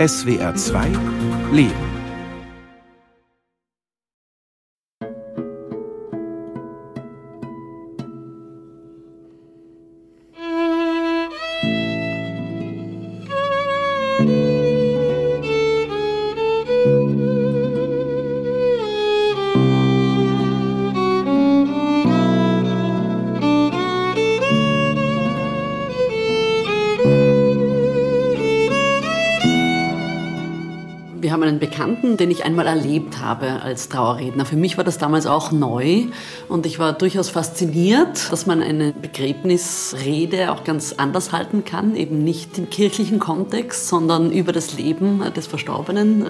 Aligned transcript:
SWR 0.00 0.54
2 0.54 0.96
Leben. 1.52 1.99
Einmal 32.50 32.66
erlebt 32.66 33.20
habe 33.20 33.62
als 33.62 33.88
Trauerredner. 33.88 34.44
Für 34.44 34.56
mich 34.56 34.76
war 34.76 34.82
das 34.82 34.98
damals 34.98 35.26
auch 35.26 35.52
neu 35.52 36.06
und 36.48 36.66
ich 36.66 36.80
war 36.80 36.92
durchaus 36.92 37.30
fasziniert, 37.30 38.30
dass 38.32 38.46
man 38.46 38.60
eine 38.60 38.92
Begräbnisrede 38.92 40.50
auch 40.50 40.64
ganz 40.64 40.94
anders 40.96 41.30
halten 41.30 41.64
kann, 41.64 41.94
eben 41.94 42.24
nicht 42.24 42.58
im 42.58 42.68
kirchlichen 42.68 43.20
Kontext, 43.20 43.86
sondern 43.86 44.32
über 44.32 44.52
das 44.52 44.76
Leben 44.76 45.22
des 45.36 45.46
Verstorbenen 45.46 46.26
äh, 46.26 46.28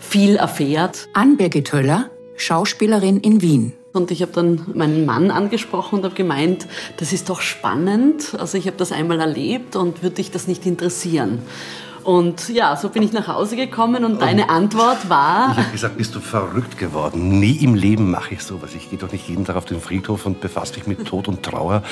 viel 0.00 0.36
erfährt. 0.36 1.08
Ann-Birgit 1.12 1.74
Höller, 1.74 2.10
Schauspielerin 2.36 3.20
in 3.20 3.42
Wien. 3.42 3.74
Und 3.92 4.10
ich 4.10 4.22
habe 4.22 4.32
dann 4.32 4.62
meinen 4.72 5.04
Mann 5.04 5.30
angesprochen 5.30 5.98
und 5.98 6.04
habe 6.04 6.14
gemeint, 6.14 6.68
das 6.96 7.12
ist 7.12 7.28
doch 7.28 7.42
spannend. 7.42 8.34
Also 8.38 8.56
ich 8.56 8.66
habe 8.66 8.78
das 8.78 8.92
einmal 8.92 9.20
erlebt 9.20 9.76
und 9.76 10.02
würde 10.02 10.16
dich 10.16 10.30
das 10.30 10.46
nicht 10.46 10.64
interessieren? 10.64 11.42
Und 12.08 12.48
ja, 12.48 12.74
so 12.74 12.88
bin 12.88 13.02
ich 13.02 13.12
nach 13.12 13.28
Hause 13.28 13.54
gekommen 13.54 14.02
und 14.02 14.22
deine 14.22 14.48
Antwort 14.48 15.10
war. 15.10 15.50
Ich 15.50 15.58
habe 15.58 15.72
gesagt, 15.72 15.98
bist 15.98 16.14
du 16.14 16.20
verrückt 16.20 16.78
geworden? 16.78 17.38
Nie 17.38 17.56
im 17.62 17.74
Leben 17.74 18.10
mache 18.10 18.32
ich 18.32 18.42
sowas. 18.42 18.70
Ich 18.74 18.88
gehe 18.88 18.98
doch 18.98 19.12
nicht 19.12 19.28
jeden 19.28 19.44
Tag 19.44 19.56
auf 19.56 19.66
den 19.66 19.78
Friedhof 19.78 20.24
und 20.24 20.40
befasse 20.40 20.72
mich 20.76 20.86
mit 20.86 21.04
Tod 21.04 21.28
und 21.28 21.42
Trauer, 21.42 21.82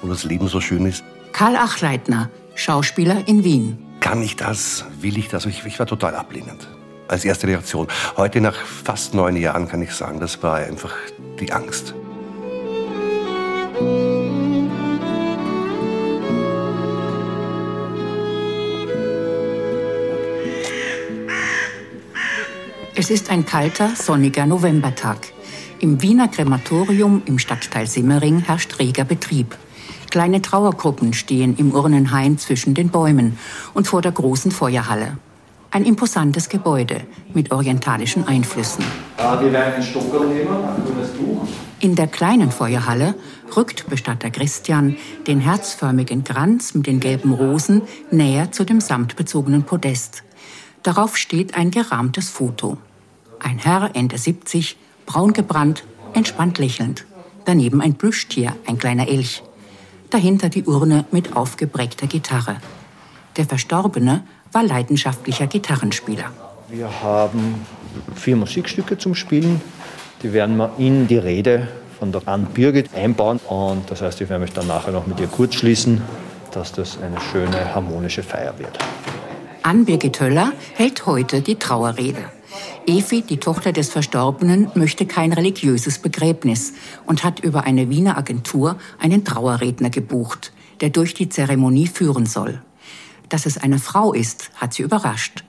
wo 0.00 0.08
das 0.08 0.24
Leben 0.24 0.48
so 0.48 0.62
schön 0.62 0.86
ist. 0.86 1.04
Karl 1.32 1.56
Achleitner, 1.56 2.30
Schauspieler 2.54 3.28
in 3.28 3.44
Wien. 3.44 3.76
Kann 4.00 4.22
ich 4.22 4.34
das? 4.36 4.86
Will 5.02 5.18
ich 5.18 5.28
das? 5.28 5.44
Ich, 5.44 5.66
ich 5.66 5.78
war 5.78 5.84
total 5.84 6.14
ablehnend. 6.14 6.66
Als 7.06 7.26
erste 7.26 7.46
Reaktion. 7.46 7.86
Heute, 8.16 8.40
nach 8.40 8.56
fast 8.56 9.12
neun 9.12 9.36
Jahren, 9.36 9.68
kann 9.68 9.82
ich 9.82 9.92
sagen, 9.92 10.20
das 10.20 10.42
war 10.42 10.54
einfach 10.54 10.94
die 11.38 11.52
Angst. 11.52 11.94
Es 23.06 23.10
ist 23.12 23.30
ein 23.30 23.46
kalter, 23.46 23.90
sonniger 23.94 24.46
Novembertag. 24.46 25.28
Im 25.78 26.02
Wiener 26.02 26.26
Krematorium 26.26 27.22
im 27.26 27.38
Stadtteil 27.38 27.86
Simmering 27.86 28.40
herrscht 28.40 28.80
reger 28.80 29.04
Betrieb. 29.04 29.56
Kleine 30.10 30.42
Trauergruppen 30.42 31.12
stehen 31.12 31.54
im 31.56 31.70
Urnenhain 31.72 32.36
zwischen 32.36 32.74
den 32.74 32.88
Bäumen 32.88 33.38
und 33.74 33.86
vor 33.86 34.02
der 34.02 34.10
großen 34.10 34.50
Feuerhalle. 34.50 35.18
Ein 35.70 35.84
imposantes 35.84 36.48
Gebäude 36.48 37.02
mit 37.32 37.52
orientalischen 37.52 38.26
Einflüssen. 38.26 38.84
Wir 39.16 39.52
werden 39.52 39.74
einen 39.74 39.82
Stocker 39.84 40.24
nehmen, 40.24 40.48
ein 40.48 40.84
grünes 40.84 41.12
Tuch. 41.16 41.46
In 41.78 41.94
der 41.94 42.08
kleinen 42.08 42.50
Feuerhalle 42.50 43.14
rückt 43.56 43.88
Bestatter 43.88 44.30
Christian 44.30 44.96
den 45.28 45.38
herzförmigen 45.38 46.24
Kranz 46.24 46.74
mit 46.74 46.88
den 46.88 46.98
gelben 46.98 47.32
Rosen 47.34 47.82
näher 48.10 48.50
zu 48.50 48.64
dem 48.64 48.80
samtbezogenen 48.80 49.62
Podest. 49.62 50.24
Darauf 50.82 51.16
steht 51.16 51.54
ein 51.54 51.70
gerahmtes 51.70 52.30
Foto. 52.30 52.78
Ein 53.46 53.58
Herr, 53.58 53.90
Ende 53.94 54.18
70, 54.18 54.76
braun 55.06 55.32
gebrannt, 55.32 55.84
entspannt 56.14 56.58
lächelnd. 56.58 57.04
Daneben 57.44 57.80
ein 57.80 57.94
Plüschtier, 57.94 58.52
ein 58.66 58.76
kleiner 58.76 59.06
Elch. 59.06 59.44
Dahinter 60.10 60.48
die 60.48 60.64
Urne 60.64 61.04
mit 61.12 61.36
aufgeprägter 61.36 62.08
Gitarre. 62.08 62.56
Der 63.36 63.44
Verstorbene 63.44 64.24
war 64.50 64.64
leidenschaftlicher 64.64 65.46
Gitarrenspieler. 65.46 66.24
Wir 66.68 66.90
haben 67.00 67.64
vier 68.16 68.34
Musikstücke 68.34 68.98
zum 68.98 69.14
Spielen. 69.14 69.60
Die 70.24 70.32
werden 70.32 70.56
wir 70.56 70.72
in 70.76 71.06
die 71.06 71.18
Rede 71.18 71.68
von 72.00 72.10
der 72.10 72.26
Ann 72.26 72.46
Birgit 72.46 72.94
einbauen. 72.96 73.38
Und 73.46 73.88
das 73.88 74.02
heißt, 74.02 74.20
ich 74.22 74.28
werde 74.28 74.42
mich 74.42 74.54
dann 74.54 74.66
nachher 74.66 74.90
noch 74.90 75.06
mit 75.06 75.20
ihr 75.20 75.28
kurz 75.28 75.54
schließen, 75.54 76.02
dass 76.50 76.72
das 76.72 76.98
eine 77.00 77.20
schöne 77.20 77.72
harmonische 77.72 78.24
Feier 78.24 78.58
wird. 78.58 78.76
Ann-Birgit 79.62 80.20
Höller 80.20 80.52
hält 80.74 81.06
heute 81.06 81.42
die 81.42 81.54
Trauerrede. 81.54 82.35
Evi, 82.86 83.22
die 83.22 83.38
Tochter 83.38 83.72
des 83.72 83.90
Verstorbenen, 83.90 84.70
möchte 84.74 85.06
kein 85.06 85.32
religiöses 85.32 85.98
Begräbnis 85.98 86.72
und 87.06 87.24
hat 87.24 87.40
über 87.40 87.64
eine 87.64 87.90
Wiener 87.90 88.16
Agentur 88.16 88.76
einen 88.98 89.24
Trauerredner 89.24 89.90
gebucht, 89.90 90.52
der 90.80 90.90
durch 90.90 91.14
die 91.14 91.28
Zeremonie 91.28 91.86
führen 91.86 92.26
soll. 92.26 92.62
Dass 93.28 93.46
es 93.46 93.58
eine 93.58 93.78
Frau 93.78 94.12
ist, 94.12 94.50
hat 94.56 94.74
sie 94.74 94.82
überrascht. 94.82 95.44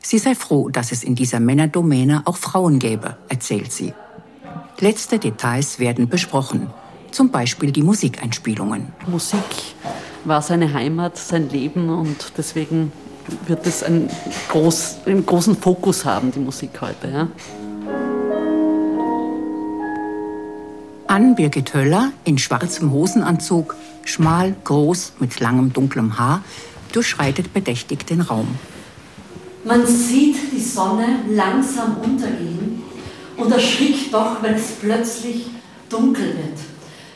Sie 0.00 0.18
sei 0.18 0.34
froh, 0.34 0.68
dass 0.68 0.90
es 0.90 1.04
in 1.04 1.14
dieser 1.14 1.38
Männerdomäne 1.38 2.22
auch 2.24 2.36
Frauen 2.36 2.78
gäbe, 2.78 3.16
erzählt 3.28 3.70
sie. 3.70 3.94
Letzte 4.80 5.20
Details 5.20 5.78
werden 5.78 6.08
besprochen, 6.08 6.68
zum 7.12 7.30
Beispiel 7.30 7.70
die 7.70 7.82
Musikeinspielungen. 7.82 8.88
Musik 9.06 9.38
war 10.24 10.42
seine 10.42 10.72
Heimat, 10.74 11.16
sein 11.16 11.48
Leben 11.48 11.88
und 11.88 12.32
deswegen 12.36 12.90
wird 13.46 13.66
es 13.66 13.82
einen, 13.82 14.10
groß, 14.48 14.98
einen 15.06 15.24
großen 15.24 15.56
Fokus 15.56 16.04
haben, 16.04 16.32
die 16.32 16.40
Musik 16.40 16.70
heute. 16.80 17.08
Ja? 17.08 17.28
Ann-Birgit 21.06 21.74
Höller 21.74 22.12
in 22.24 22.38
schwarzem 22.38 22.90
Hosenanzug, 22.90 23.76
schmal, 24.04 24.54
groß, 24.64 25.14
mit 25.18 25.40
langem 25.40 25.72
dunklem 25.72 26.18
Haar, 26.18 26.42
durchschreitet 26.92 27.52
bedächtig 27.52 28.06
den 28.06 28.22
Raum. 28.22 28.48
Man 29.64 29.86
sieht 29.86 30.36
die 30.52 30.60
Sonne 30.60 31.20
langsam 31.28 31.98
untergehen 31.98 32.82
und 33.36 33.52
erschrickt 33.52 34.12
doch, 34.12 34.42
wenn 34.42 34.54
es 34.54 34.72
plötzlich 34.80 35.46
dunkel 35.88 36.26
wird. 36.26 36.58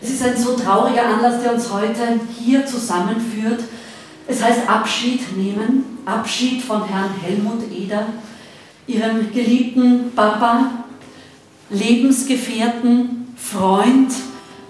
Es 0.01 0.11
ist 0.11 0.23
ein 0.23 0.37
so 0.37 0.57
trauriger 0.57 1.07
Anlass, 1.07 1.43
der 1.43 1.55
uns 1.55 1.73
heute 1.73 2.21
hier 2.39 2.67
zusammenführt. 2.67 3.61
Es 4.29 4.43
heißt 4.43 4.69
Abschied 4.69 5.37
nehmen, 5.37 5.96
Abschied 6.07 6.63
von 6.63 6.85
Herrn 6.85 7.11
Helmut 7.21 7.71
Eder, 7.71 8.07
ihrem 8.87 9.33
geliebten 9.33 10.13
Papa, 10.15 10.71
Lebensgefährten, 11.69 13.35
Freund, 13.37 14.13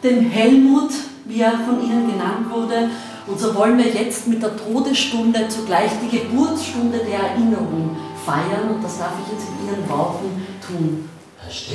dem 0.03 0.31
Helmut, 0.31 0.91
wie 1.27 1.41
er 1.41 1.53
von 1.53 1.83
Ihnen 1.85 2.11
genannt 2.11 2.51
wurde. 2.51 2.91
Und 3.27 3.39
so 3.39 3.55
wollen 3.55 3.77
wir 3.77 3.93
jetzt 3.93 4.27
mit 4.29 4.43
der 4.43 4.57
Todesstunde 4.57 5.47
zugleich 5.49 5.91
die 6.03 6.17
Geburtsstunde 6.17 6.99
der 6.99 7.19
Erinnerung 7.31 7.95
feiern. 8.25 8.75
Und 8.75 8.83
das 8.83 8.99
darf 8.99 9.13
ich 9.23 9.33
jetzt 9.33 9.47
in 9.49 9.69
Ihren 9.69 9.89
Worten 9.91 10.47
tun. 10.67 11.09
Nacht, 11.45 11.67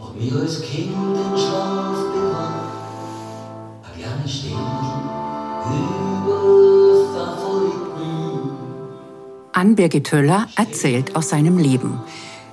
ob 0.00 0.20
mir 0.20 0.40
als 0.40 0.62
Kind 0.62 0.92
im 0.92 1.36
Schlaf 1.36 1.96
bewahren, 2.12 2.68
eine 3.82 4.02
kleine 4.02 4.28
Stimme 4.28 5.14
Ann-Birgit 9.52 10.10
Höller 10.12 10.48
erzählt 10.56 11.16
aus 11.16 11.28
seinem 11.28 11.58
Leben. 11.58 12.00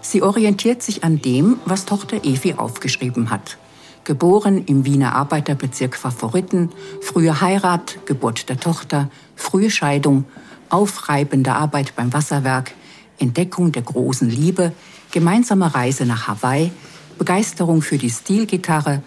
Sie 0.01 0.21
orientiert 0.21 0.81
sich 0.81 1.03
an 1.03 1.21
dem, 1.21 1.59
was 1.65 1.85
Tochter 1.85 2.23
Evi 2.23 2.53
aufgeschrieben 2.53 3.29
hat. 3.29 3.57
Geboren 4.03 4.65
im 4.65 4.85
Wiener 4.85 5.15
Arbeiterbezirk 5.15 5.95
Favoriten, 5.95 6.69
frühe 7.01 7.41
Heirat, 7.41 8.05
Geburt 8.05 8.49
der 8.49 8.59
Tochter, 8.59 9.09
frühe 9.35 9.69
Scheidung, 9.69 10.25
aufreibende 10.69 11.53
Arbeit 11.53 11.96
beim 11.96 12.13
Wasserwerk, 12.13 12.73
Entdeckung 13.19 13.72
der 13.72 13.84
großen 13.84 14.29
Liebe, 14.29 14.72
gemeinsame 15.11 15.73
Reise 15.73 16.05
nach 16.05 16.28
Hawaii, 16.28 16.72
Begeisterung 17.17 17.81
für 17.81 17.97
die 17.97 18.09
Stilgitarre, 18.09 19.03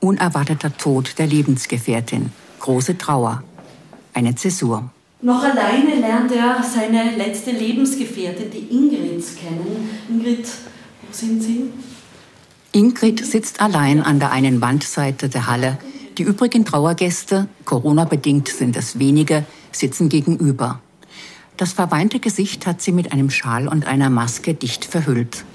unerwarteter 0.00 0.76
Tod 0.76 1.18
der 1.18 1.26
Lebensgefährtin, 1.26 2.32
große 2.60 2.98
Trauer 2.98 3.42
eine 4.14 4.34
Zäsur. 4.34 4.90
Noch 5.24 5.42
alleine 5.42 5.94
lernt 6.00 6.32
er 6.32 6.62
seine 6.62 7.16
letzte 7.16 7.50
Lebensgefährtin, 7.50 8.50
die 8.50 8.70
Ingrid, 8.70 9.24
kennen. 9.38 9.88
Ingrid, 10.06 10.46
wo 10.46 11.12
sind 11.12 11.42
Sie? 11.42 11.70
Ingrid 12.72 13.24
sitzt 13.24 13.62
allein 13.62 14.02
an 14.02 14.18
der 14.18 14.32
einen 14.32 14.60
Wandseite 14.60 15.30
der 15.30 15.46
Halle. 15.46 15.78
Die 16.18 16.24
übrigen 16.24 16.66
Trauergäste, 16.66 17.48
Corona-bedingt 17.64 18.48
sind 18.48 18.76
es 18.76 18.98
wenige, 18.98 19.46
sitzen 19.72 20.10
gegenüber. 20.10 20.80
Das 21.56 21.72
verweinte 21.72 22.20
Gesicht 22.20 22.66
hat 22.66 22.82
sie 22.82 22.92
mit 22.92 23.10
einem 23.10 23.30
Schal 23.30 23.66
und 23.66 23.86
einer 23.86 24.10
Maske 24.10 24.52
dicht 24.52 24.84
verhüllt. 24.84 25.46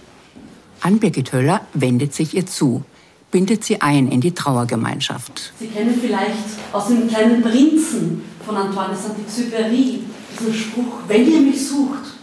Ann-Birgit 0.82 1.32
Höller 1.32 1.62
wendet 1.76 2.16
sich 2.16 2.36
ihr 2.36 2.48
zu, 2.48 2.84
bindet 3.30 3.64
sie 3.64 3.82
ein 3.82 4.08
in 4.12 4.20
die 4.20 4.32
Trauergemeinschaft. 4.32 5.54
Sie 5.60 5.68
kennen 5.68 5.94
vielleicht 6.02 6.34
aus 6.74 6.88
dem 6.88 7.08
kleinen 7.08 7.44
Prinzen 7.44 8.24
von 8.50 8.58
Antoine 8.58 8.90
de 8.90 8.98
Saint-Exupéry 8.98 10.00
dieser 10.40 10.54
Spruch, 10.54 11.02
wenn 11.08 11.32
ihr 11.32 11.40
mich 11.40 11.68
sucht, 11.68 12.16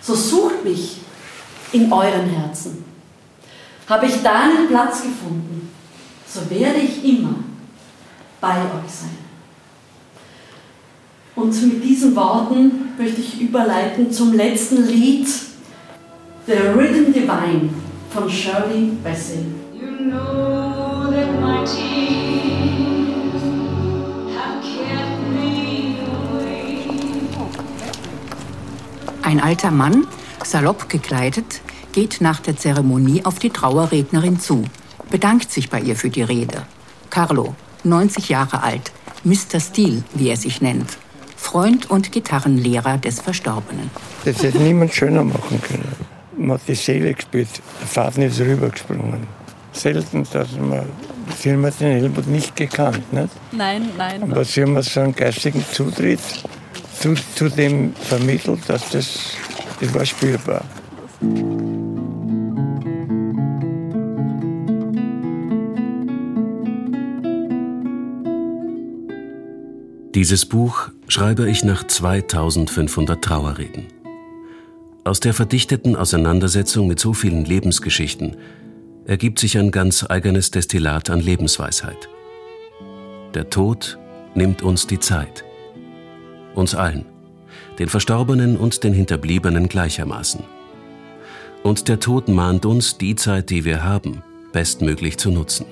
so 0.00 0.14
sucht 0.14 0.64
mich 0.64 0.98
in 1.72 1.92
euren 1.92 2.28
Herzen. 2.28 2.84
Habe 3.88 4.06
ich 4.06 4.22
da 4.22 4.42
einen 4.42 4.68
Platz 4.68 5.02
gefunden, 5.02 5.68
so 6.28 6.48
werde 6.48 6.78
ich 6.78 7.04
immer 7.04 7.34
bei 8.40 8.56
euch 8.56 8.90
sein. 8.90 9.18
Und 11.34 11.60
mit 11.66 11.82
diesen 11.82 12.14
Worten 12.14 12.92
möchte 12.96 13.20
ich 13.20 13.40
überleiten 13.40 14.12
zum 14.12 14.34
letzten 14.34 14.86
Lied, 14.86 15.26
The 16.46 16.52
Rhythm 16.52 17.12
Divine 17.12 17.70
von 18.10 18.30
Shirley 18.30 18.92
Bassey. 19.02 19.46
You 19.74 20.08
know 20.08 20.72
Ein 29.32 29.40
alter 29.40 29.70
Mann, 29.70 30.06
salopp 30.44 30.90
gekleidet, 30.90 31.62
geht 31.94 32.20
nach 32.20 32.40
der 32.40 32.58
Zeremonie 32.58 33.24
auf 33.24 33.38
die 33.38 33.48
Trauerrednerin 33.48 34.38
zu, 34.38 34.64
bedankt 35.10 35.50
sich 35.50 35.70
bei 35.70 35.80
ihr 35.80 35.96
für 35.96 36.10
die 36.10 36.20
Rede. 36.20 36.66
Carlo, 37.08 37.54
90 37.82 38.28
Jahre 38.28 38.62
alt, 38.62 38.92
Mr. 39.24 39.58
Steele, 39.58 40.04
wie 40.12 40.28
er 40.28 40.36
sich 40.36 40.60
nennt. 40.60 40.98
Freund 41.34 41.88
und 41.88 42.12
Gitarrenlehrer 42.12 42.98
des 42.98 43.22
Verstorbenen. 43.22 43.90
Das 44.26 44.42
hätte 44.42 44.58
niemand 44.58 44.92
schöner 44.92 45.24
machen 45.24 45.62
können. 45.62 45.96
Man 46.36 46.58
hat 46.58 46.68
die 46.68 46.74
Seele 46.74 47.14
gespielt, 47.14 47.48
der 47.80 47.88
Faden 47.88 48.24
ist 48.24 48.38
rübergesprungen. 48.38 49.26
Selten, 49.72 50.26
dass 50.30 50.52
man, 50.58 50.84
sie 51.38 51.52
haben 51.52 51.62
den 51.62 51.72
Helmut 51.72 52.26
nicht 52.26 52.54
gekannt. 52.54 53.10
Nicht? 53.14 53.30
Nein, 53.52 53.88
nein. 53.96 54.30
Aber 54.30 54.44
sie 54.44 54.60
haben 54.60 54.82
so 54.82 55.00
einen 55.00 55.14
geistigen 55.14 55.64
Zutritt 55.72 56.20
zu, 57.00 57.14
zu 57.34 57.48
dem 57.48 57.94
vermittelt, 57.94 58.60
dass 58.68 58.88
das, 58.90 59.36
das 59.80 59.94
war 59.94 60.04
spürbar. 60.04 60.64
Dieses 70.14 70.44
Buch 70.44 70.90
schreibe 71.08 71.50
ich 71.50 71.64
nach 71.64 71.86
2500 71.86 73.24
Trauerreden. 73.24 73.86
Aus 75.04 75.20
der 75.20 75.34
verdichteten 75.34 75.96
Auseinandersetzung 75.96 76.86
mit 76.86 77.00
so 77.00 77.12
vielen 77.12 77.44
Lebensgeschichten 77.44 78.36
ergibt 79.04 79.38
sich 79.38 79.58
ein 79.58 79.70
ganz 79.70 80.04
eigenes 80.08 80.50
Destillat 80.50 81.10
an 81.10 81.18
Lebensweisheit. 81.18 82.08
Der 83.34 83.50
Tod 83.50 83.98
nimmt 84.34 84.62
uns 84.62 84.86
die 84.86 85.00
Zeit. 85.00 85.44
Uns 86.54 86.74
allen, 86.74 87.04
den 87.78 87.88
Verstorbenen 87.88 88.56
und 88.56 88.84
den 88.84 88.92
Hinterbliebenen 88.92 89.68
gleichermaßen. 89.68 90.42
Und 91.62 91.88
der 91.88 92.00
Tod 92.00 92.28
mahnt 92.28 92.66
uns, 92.66 92.98
die 92.98 93.14
Zeit, 93.14 93.50
die 93.50 93.64
wir 93.64 93.84
haben, 93.84 94.22
bestmöglich 94.52 95.18
zu 95.18 95.30
nutzen. 95.30 95.66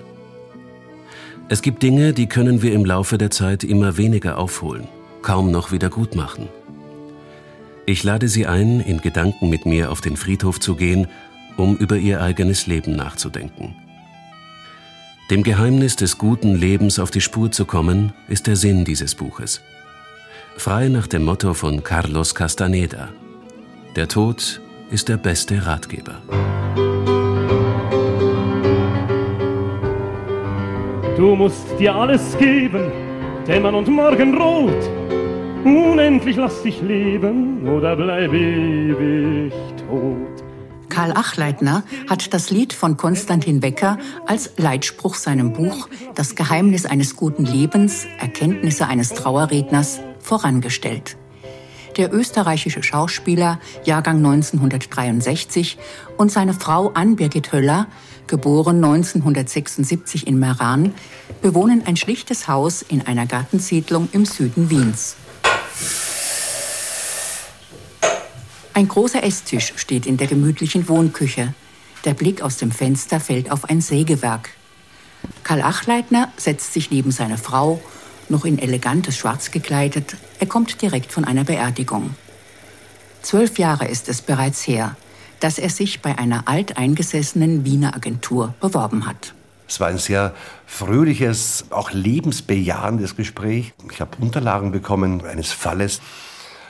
Es 1.49 1.63
gibt 1.63 1.83
Dinge, 1.83 2.13
die 2.13 2.29
können 2.29 2.63
wir 2.63 2.73
im 2.73 2.85
Laufe 2.85 3.19
der 3.19 3.31
Zeit 3.31 3.65
immer 3.65 3.97
weniger 3.97 4.39
aufholen, 4.39 4.87
kaum 5.21 5.51
noch 5.51 5.73
wieder 5.73 5.91
gut 5.91 6.15
machen. 6.15 6.49
Ich 7.87 8.05
lade 8.05 8.29
Sie 8.29 8.47
ein, 8.47 8.79
in 8.79 9.01
Gedanken 9.01 9.51
mit 9.51 9.67
mir 9.67 9.91
auf 9.91 10.01
den 10.01 10.17
Friedhof 10.17 10.61
zu 10.61 10.77
gehen, 10.77 11.09
um 11.57 11.77
über 11.77 11.97
Ihr 11.97 12.23
eigenes 12.23 12.69
Leben 12.69 12.95
nachzudenken. 12.95 13.75
Dem 15.31 15.43
Geheimnis 15.43 15.97
des 15.97 16.19
guten 16.19 16.55
Lebens 16.55 16.99
auf 16.99 17.11
die 17.11 17.21
Spur 17.21 17.51
zu 17.51 17.65
kommen, 17.65 18.13
ist 18.29 18.47
der 18.47 18.57
Sinn 18.57 18.85
dieses 18.85 19.15
Buches. 19.15 19.61
Frei 20.61 20.89
nach 20.89 21.07
dem 21.07 21.25
Motto 21.25 21.55
von 21.55 21.83
Carlos 21.83 22.35
Castaneda. 22.35 23.09
Der 23.97 24.09
Tod 24.09 24.61
ist 24.91 25.09
der 25.09 25.17
beste 25.17 25.65
Ratgeber. 25.65 26.17
Du 31.17 31.35
musst 31.35 31.65
dir 31.79 31.95
alles 31.95 32.37
geben, 32.37 32.93
dämmern 33.47 33.75
und 33.75 33.89
morgenrot. 33.89 34.85
Unendlich 35.65 36.37
lass 36.37 36.63
dich 36.63 36.83
leben 36.83 37.67
oder 37.67 37.97
bleib 37.97 38.35
ewig 38.35 39.55
tot. 39.89 40.45
Karl 40.91 41.13
Achleitner 41.13 41.85
hat 42.07 42.35
das 42.35 42.51
Lied 42.51 42.75
von 42.75 42.99
Konstantin 42.99 43.63
Wecker 43.63 43.97
als 44.27 44.51
Leitspruch 44.59 45.15
seinem 45.15 45.55
Buch 45.55 45.89
Das 46.15 46.35
Geheimnis 46.35 46.85
eines 46.85 47.17
guten 47.17 47.47
Lebens, 47.47 48.05
Erkenntnisse 48.19 48.87
eines 48.87 49.15
Trauerredners 49.15 50.01
vorangestellt. 50.21 51.17
Der 51.97 52.13
österreichische 52.13 52.83
Schauspieler, 52.83 53.59
Jahrgang 53.85 54.19
1963, 54.19 55.77
und 56.17 56.31
seine 56.31 56.55
Frau 56.55 56.91
Ann-Birgit 56.95 57.53
Höller 57.53 57.89
geboren 58.27 58.77
1976 58.77 60.27
in 60.27 60.39
Meran, 60.39 60.95
bewohnen 61.43 61.83
ein 61.87 61.97
schlichtes 61.97 62.47
Haus 62.47 62.83
in 62.83 63.07
einer 63.07 63.27
Gartensiedlung 63.27 64.09
im 64.13 64.25
Süden 64.25 64.71
Wiens. 64.71 65.17
Ein 68.73 68.87
großer 68.87 69.25
Esstisch 69.25 69.75
steht 69.77 70.07
in 70.07 70.17
der 70.17 70.29
gemütlichen 70.29 70.89
Wohnküche. 70.89 71.55
Der 72.05 72.15
Blick 72.15 72.41
aus 72.41 72.57
dem 72.57 72.71
Fenster 72.71 73.21
fällt 73.21 73.51
auf 73.51 73.65
ein 73.65 73.81
Sägewerk. 73.81 74.51
Karl 75.43 75.61
Achleitner 75.61 76.33
setzt 76.37 76.73
sich 76.73 76.91
neben 76.91 77.11
seine 77.11 77.37
Frau, 77.37 77.83
noch 78.31 78.45
in 78.45 78.59
elegantes 78.59 79.17
Schwarz 79.17 79.51
gekleidet. 79.51 80.17
Er 80.39 80.47
kommt 80.47 80.81
direkt 80.83 81.13
von 81.13 81.25
einer 81.25 81.45
Beerdigung. 81.45 82.15
Zwölf 83.23 83.59
Jahre 83.59 83.87
ist 83.87 84.09
es 84.09 84.23
bereits 84.23 84.67
her 84.67 84.97
dass 85.41 85.59
er 85.59 85.71
sich 85.71 86.03
bei 86.03 86.17
einer 86.17 86.47
alteingesessenen 86.47 87.65
Wiener 87.65 87.97
Agentur 87.97 88.55
beworben 88.61 89.07
hat. 89.07 89.35
Es 89.67 89.81
war 89.81 89.89
ein 89.89 89.99
sehr 89.99 90.35
fröhliches, 90.67 91.67
auch 91.71 91.93
lebensbejahendes 91.93 93.17
Gespräch. 93.17 93.73
Ich 93.91 94.01
habe 94.01 94.17
Unterlagen 94.21 94.73
bekommen 94.73 95.25
eines 95.25 95.53
Falles. 95.53 96.01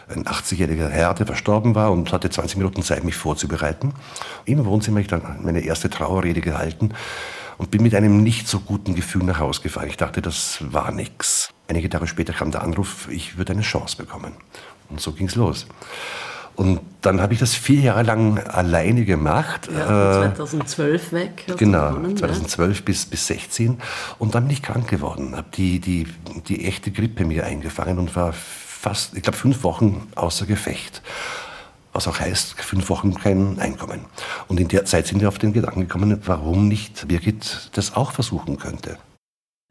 Ein 0.09 0.25
80-jähriger 0.25 0.89
Herr, 0.89 1.15
der 1.15 1.27
verstorben 1.27 1.75
war 1.75 1.93
und 1.93 2.12
hatte 2.12 2.31
20 2.31 2.57
Minuten 2.57 2.83
Zeit, 2.83 3.05
mich 3.05 3.15
vorzubereiten. 3.15 3.95
Im 4.45 4.65
Wohnzimmer 4.65 4.97
habe 4.97 5.03
ich 5.03 5.09
dann 5.09 5.39
meine 5.43 5.61
erste 5.61 5.89
Trauerrede 5.89 6.41
gehalten 6.41 6.91
und 7.61 7.71
bin 7.71 7.83
mit 7.83 7.95
einem 7.95 8.23
nicht 8.23 8.49
so 8.49 8.59
guten 8.59 8.95
Gefühl 8.95 9.23
nach 9.23 9.39
Hause 9.39 9.61
gefahren. 9.61 9.87
Ich 9.89 9.99
dachte, 9.99 10.23
das 10.23 10.65
war 10.73 10.93
nichts. 10.93 11.51
Einige 11.69 11.91
Tage 11.91 12.07
später 12.07 12.33
kam 12.33 12.51
der 12.51 12.62
Anruf, 12.62 13.07
ich 13.11 13.37
würde 13.37 13.53
eine 13.53 13.61
Chance 13.61 13.99
bekommen. 13.99 14.33
Und 14.89 14.99
so 14.99 15.12
ging 15.12 15.27
es 15.27 15.35
los. 15.35 15.67
Und 16.57 16.81
dann 17.02 17.21
habe 17.21 17.35
ich 17.35 17.38
das 17.38 17.55
vier 17.55 17.83
Jahre 17.83 18.02
lang 18.02 18.38
alleine 18.38 19.05
gemacht. 19.05 19.69
Ja, 19.71 20.33
2012 20.33 21.12
weg. 21.12 21.45
Genau, 21.59 21.90
gewonnen, 21.90 22.17
2012 22.17 22.79
ja. 22.79 22.83
bis, 22.83 23.05
bis 23.05 23.26
16. 23.26 23.76
Und 24.19 24.35
dann 24.35 24.45
bin 24.45 24.55
ich 24.55 24.62
krank 24.62 24.88
geworden, 24.88 25.37
habe 25.37 25.49
die, 25.55 25.81
die, 25.81 26.07
die 26.49 26.64
echte 26.64 26.90
Grippe 26.90 27.26
mir 27.26 27.45
eingefangen 27.45 27.99
und 27.99 28.17
war 28.17 28.33
fast, 28.33 29.14
ich 29.14 29.23
glaube, 29.23 29.37
fünf 29.37 29.64
Wochen 29.64 30.09
außer 30.14 30.47
Gefecht. 30.47 31.02
Was 32.00 32.09
auch 32.09 32.19
heißt, 32.19 32.54
fünf 32.59 32.88
Wochen 32.88 33.12
kein 33.12 33.59
Einkommen. 33.59 34.07
Und 34.49 34.59
in 34.59 34.69
der 34.69 34.87
Zeit 34.87 35.07
sind 35.07 35.21
wir 35.21 35.28
auf 35.28 35.37
den 35.37 35.52
Gedanken 35.52 35.80
gekommen, 35.80 36.19
warum 36.25 36.66
nicht 36.66 37.07
Birgit 37.09 37.69
das 37.75 37.95
auch 37.95 38.12
versuchen 38.12 38.59
könnte. 38.59 38.97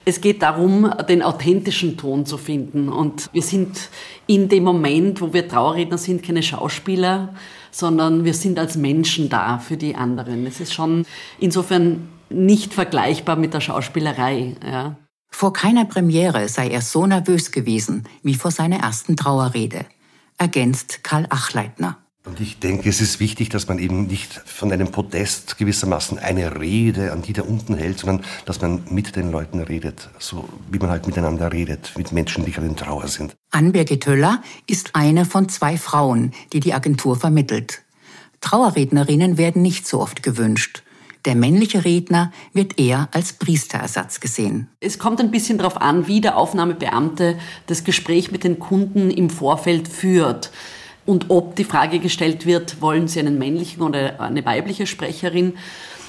Es 0.06 0.22
geht 0.22 0.44
darum, 0.44 0.94
den 1.10 1.24
authentischen 1.24 1.98
Ton 1.98 2.28
zu 2.28 2.38
finden. 2.38 2.90
Und 2.90 3.32
wir 3.34 3.42
sind 3.42 3.90
in 4.28 4.48
dem 4.48 4.64
Moment, 4.64 5.22
wo 5.22 5.34
wir 5.34 5.48
Trauerredner 5.48 5.98
sind, 5.98 6.22
keine 6.22 6.44
Schauspieler, 6.44 7.34
sondern 7.72 8.26
wir 8.26 8.36
sind 8.36 8.60
als 8.60 8.78
Menschen 8.78 9.30
da 9.30 9.58
für 9.58 9.78
die 9.78 9.96
anderen. 9.96 10.46
Es 10.46 10.60
ist 10.60 10.72
schon 10.72 11.08
insofern 11.40 12.10
nicht 12.30 12.76
vergleichbar 12.76 13.38
mit 13.38 13.56
der 13.56 13.62
Schauspielerei. 13.62 14.56
Ja. 14.64 14.98
Vor 15.32 15.52
keiner 15.52 15.86
Premiere 15.86 16.48
sei 16.48 16.70
er 16.70 16.82
so 16.82 17.08
nervös 17.08 17.52
gewesen 17.52 18.04
wie 18.22 18.36
vor 18.36 18.52
seiner 18.52 18.82
ersten 18.82 19.18
Trauerrede, 19.18 19.88
ergänzt 20.38 21.04
Karl 21.04 21.26
Achleitner. 21.32 21.98
Und 22.26 22.42
ich 22.42 22.60
denke, 22.60 22.90
es 22.90 23.00
ist 23.00 23.22
wichtig, 23.22 23.50
dass 23.50 23.70
man 23.70 23.80
eben 23.80 24.06
nicht 24.06 24.34
von 24.46 24.74
einem 24.74 24.92
Podest 24.92 25.58
gewissermaßen 25.58 26.20
eine 26.20 26.60
Rede 26.60 27.14
an 27.14 27.22
die 27.22 27.32
da 27.32 27.44
unten 27.44 27.76
hält, 27.76 28.00
sondern 28.00 28.26
dass 28.46 28.60
man 28.60 28.84
mit 28.90 29.16
den 29.16 29.32
Leuten 29.32 29.62
redet, 29.62 30.10
so 30.20 30.50
wie 30.70 30.80
man 30.80 30.90
halt 30.90 31.08
miteinander 31.08 31.54
redet, 31.54 31.94
mit 31.98 32.12
Menschen, 32.12 32.44
die 32.44 32.52
gerade 32.52 32.68
in 32.68 32.76
Trauer 32.76 33.08
sind. 33.08 33.36
Ann-Birgit 33.52 34.06
Höller 34.06 34.44
ist 34.68 34.96
eine 34.96 35.24
von 35.24 35.48
zwei 35.48 35.78
Frauen, 35.78 36.34
die 36.52 36.60
die 36.60 36.74
Agentur 36.74 37.16
vermittelt. 37.16 37.84
Trauerrednerinnen 38.42 39.38
werden 39.38 39.62
nicht 39.62 39.88
so 39.88 40.02
oft 40.02 40.22
gewünscht. 40.22 40.84
Der 41.26 41.36
männliche 41.36 41.86
Redner 41.86 42.32
wird 42.54 42.80
eher 42.80 43.08
als 43.12 43.34
Priesterersatz 43.34 44.20
gesehen. 44.20 44.70
Es 44.82 45.00
kommt 45.00 45.22
ein 45.22 45.32
bisschen 45.32 45.58
darauf 45.58 45.78
an, 45.78 46.08
wie 46.08 46.22
der 46.22 46.38
Aufnahmebeamte 46.38 47.38
das 47.68 47.84
Gespräch 47.86 48.32
mit 48.32 48.44
den 48.44 48.60
Kunden 48.60 49.10
im 49.10 49.30
Vorfeld 49.30 49.88
führt 49.88 50.52
und 51.10 51.32
ob 51.32 51.56
die 51.56 51.64
Frage 51.64 51.98
gestellt 51.98 52.46
wird, 52.46 52.84
wollen 52.84 53.08
Sie 53.08 53.20
einen 53.20 53.40
männlichen 53.40 53.82
oder 53.82 54.22
eine 54.22 54.46
weibliche 54.46 54.86
Sprecherin? 54.86 55.58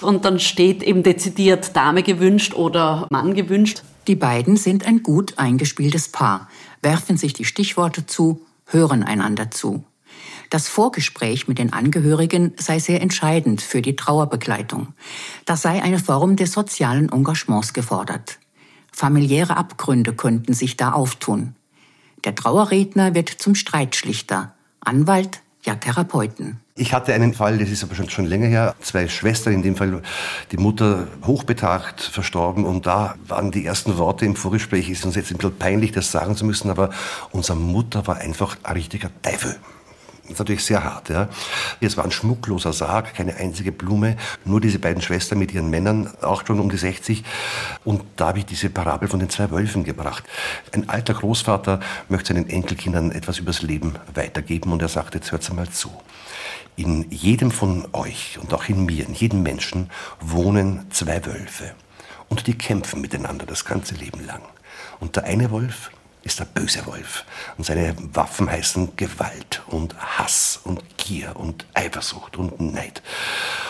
Und 0.02 0.26
dann 0.26 0.38
steht 0.38 0.83
eben 0.83 1.02
dezidiert 1.02 1.75
Dame 1.75 2.02
gewünscht 2.02 2.52
oder 2.52 3.07
Mann 3.11 3.33
gewünscht. 3.33 3.83
Die 4.09 4.14
beiden 4.14 4.59
sind 4.59 4.87
ein 4.87 5.02
gut 5.02 5.38
eingespieltes 5.38 6.11
Paar, 6.11 6.50
werfen 6.83 7.16
sich 7.16 7.33
die 7.33 7.47
Stichworte 7.47 8.04
zu, 8.04 8.42
hören 8.66 9.02
einander 9.02 9.50
zu. 9.50 9.85
Das 10.50 10.69
Vorgespräch 10.69 11.49
mit 11.49 11.59
den 11.59 11.73
Angehörigen 11.73 12.52
sei 12.59 12.78
sehr 12.78 13.00
entscheidend 13.00 13.62
für 13.62 13.80
die 13.80 13.97
Trauerbegleitung. 13.97 14.88
Das 15.47 15.62
sei 15.62 15.83
eine 15.83 15.99
Form 15.99 16.37
des 16.37 16.52
sozialen 16.52 17.11
Engagements 17.11 17.73
gefordert. 17.73 18.38
Familiäre 18.92 19.57
Abgründe 19.57 20.12
könnten 20.12 20.52
sich 20.52 20.76
da 20.76 20.92
auftun. 20.92 21.54
Der 22.25 22.35
Trauerredner 22.35 23.14
wird 23.14 23.30
zum 23.30 23.54
Streitschlichter, 23.54 24.54
Anwalt, 24.91 25.41
ja 25.63 25.77
Therapeuten. 25.77 26.59
Ich 26.75 26.93
hatte 26.93 27.15
einen 27.15 27.33
Fall, 27.33 27.59
das 27.59 27.69
ist 27.69 27.85
aber 27.85 27.95
schon, 27.95 28.11
schon 28.11 28.25
länger 28.25 28.49
her, 28.49 28.75
zwei 28.81 29.07
Schwestern, 29.07 29.53
in 29.53 29.63
dem 29.63 29.77
Fall 29.77 30.03
die 30.51 30.57
Mutter 30.57 31.07
hochbetagt 31.25 32.01
verstorben 32.01 32.65
und 32.65 32.87
da 32.87 33.15
waren 33.29 33.53
die 33.53 33.65
ersten 33.65 33.99
Worte 33.99 34.25
im 34.25 34.35
Vorgespräch, 34.35 34.91
ist 34.91 35.05
uns 35.05 35.15
jetzt 35.15 35.31
ein 35.31 35.37
bisschen 35.37 35.57
peinlich, 35.57 35.93
das 35.93 36.11
sagen 36.11 36.35
zu 36.35 36.45
müssen, 36.45 36.71
aber 36.71 36.91
unsere 37.31 37.57
Mutter 37.57 38.05
war 38.09 38.17
einfach 38.17 38.57
ein 38.65 38.73
richtiger 38.73 39.11
Teufel. 39.23 39.61
Das 40.31 40.37
ist 40.37 40.39
natürlich 40.39 40.65
sehr 40.65 40.85
hart. 40.85 41.09
Ja. 41.09 41.29
Es 41.81 41.97
war 41.97 42.05
ein 42.05 42.13
schmuckloser 42.13 42.73
Sarg, 42.73 43.15
keine 43.15 43.35
einzige 43.37 43.73
Blume, 43.73 44.17
nur 44.45 44.61
diese 44.61 44.79
beiden 44.79 45.03
Schwestern 45.03 45.41
mit 45.41 45.53
ihren 45.53 45.71
Männern, 45.71 46.09
auch 46.23 46.47
schon 46.47 46.61
um 46.61 46.71
die 46.71 46.77
60. 46.77 47.25
Und 47.85 48.05
da 48.15 48.29
habe 48.29 48.39
ich 48.39 48.47
diese 48.47 48.71
Parabel 48.71 49.09
von 49.09 49.19
den 49.19 49.29
zwei 49.29 49.51
Wölfen 49.51 49.83
gebracht. 49.83 50.23
Ein 50.71 50.89
alter 50.89 51.15
Großvater 51.15 51.81
möchte 52.09 52.33
seinen 52.33 52.49
Enkelkindern 52.49 53.11
etwas 53.11 53.39
übers 53.39 53.63
Leben 53.63 53.97
weitergeben 54.15 54.73
und 54.73 54.81
er 54.83 54.89
sagt, 54.89 55.17
jetzt 55.17 55.33
hört 55.33 55.53
mal 55.53 55.69
zu. 55.69 55.91
In 56.77 57.11
jedem 57.11 57.51
von 57.51 57.89
euch 57.93 58.39
und 58.41 58.55
auch 58.55 58.69
in 58.69 58.87
mir, 58.87 59.09
in 59.09 59.15
jedem 59.15 59.43
Menschen 59.43 59.91
wohnen 60.21 60.87
zwei 60.91 61.27
Wölfe. 61.27 61.73
Und 62.29 62.47
die 62.47 62.57
kämpfen 62.57 63.01
miteinander 63.01 63.47
das 63.47 63.65
ganze 63.65 63.97
Leben 63.97 64.25
lang. 64.25 64.43
Und 65.01 65.17
der 65.17 65.25
eine 65.25 65.51
Wolf 65.51 65.91
ist 66.23 66.39
der 66.39 66.45
böse 66.45 66.85
Wolf. 66.87 67.25
Und 67.57 67.65
seine 67.65 67.95
Waffen 68.12 68.50
heißen 68.50 68.97
Gewalt 68.97 69.62
und 69.67 69.97
Hass 69.99 70.61
und 70.62 70.83
Gier 70.99 71.37
und 71.37 71.67
Eifersucht 71.75 72.37
und 72.37 72.61
Neid. 72.61 73.03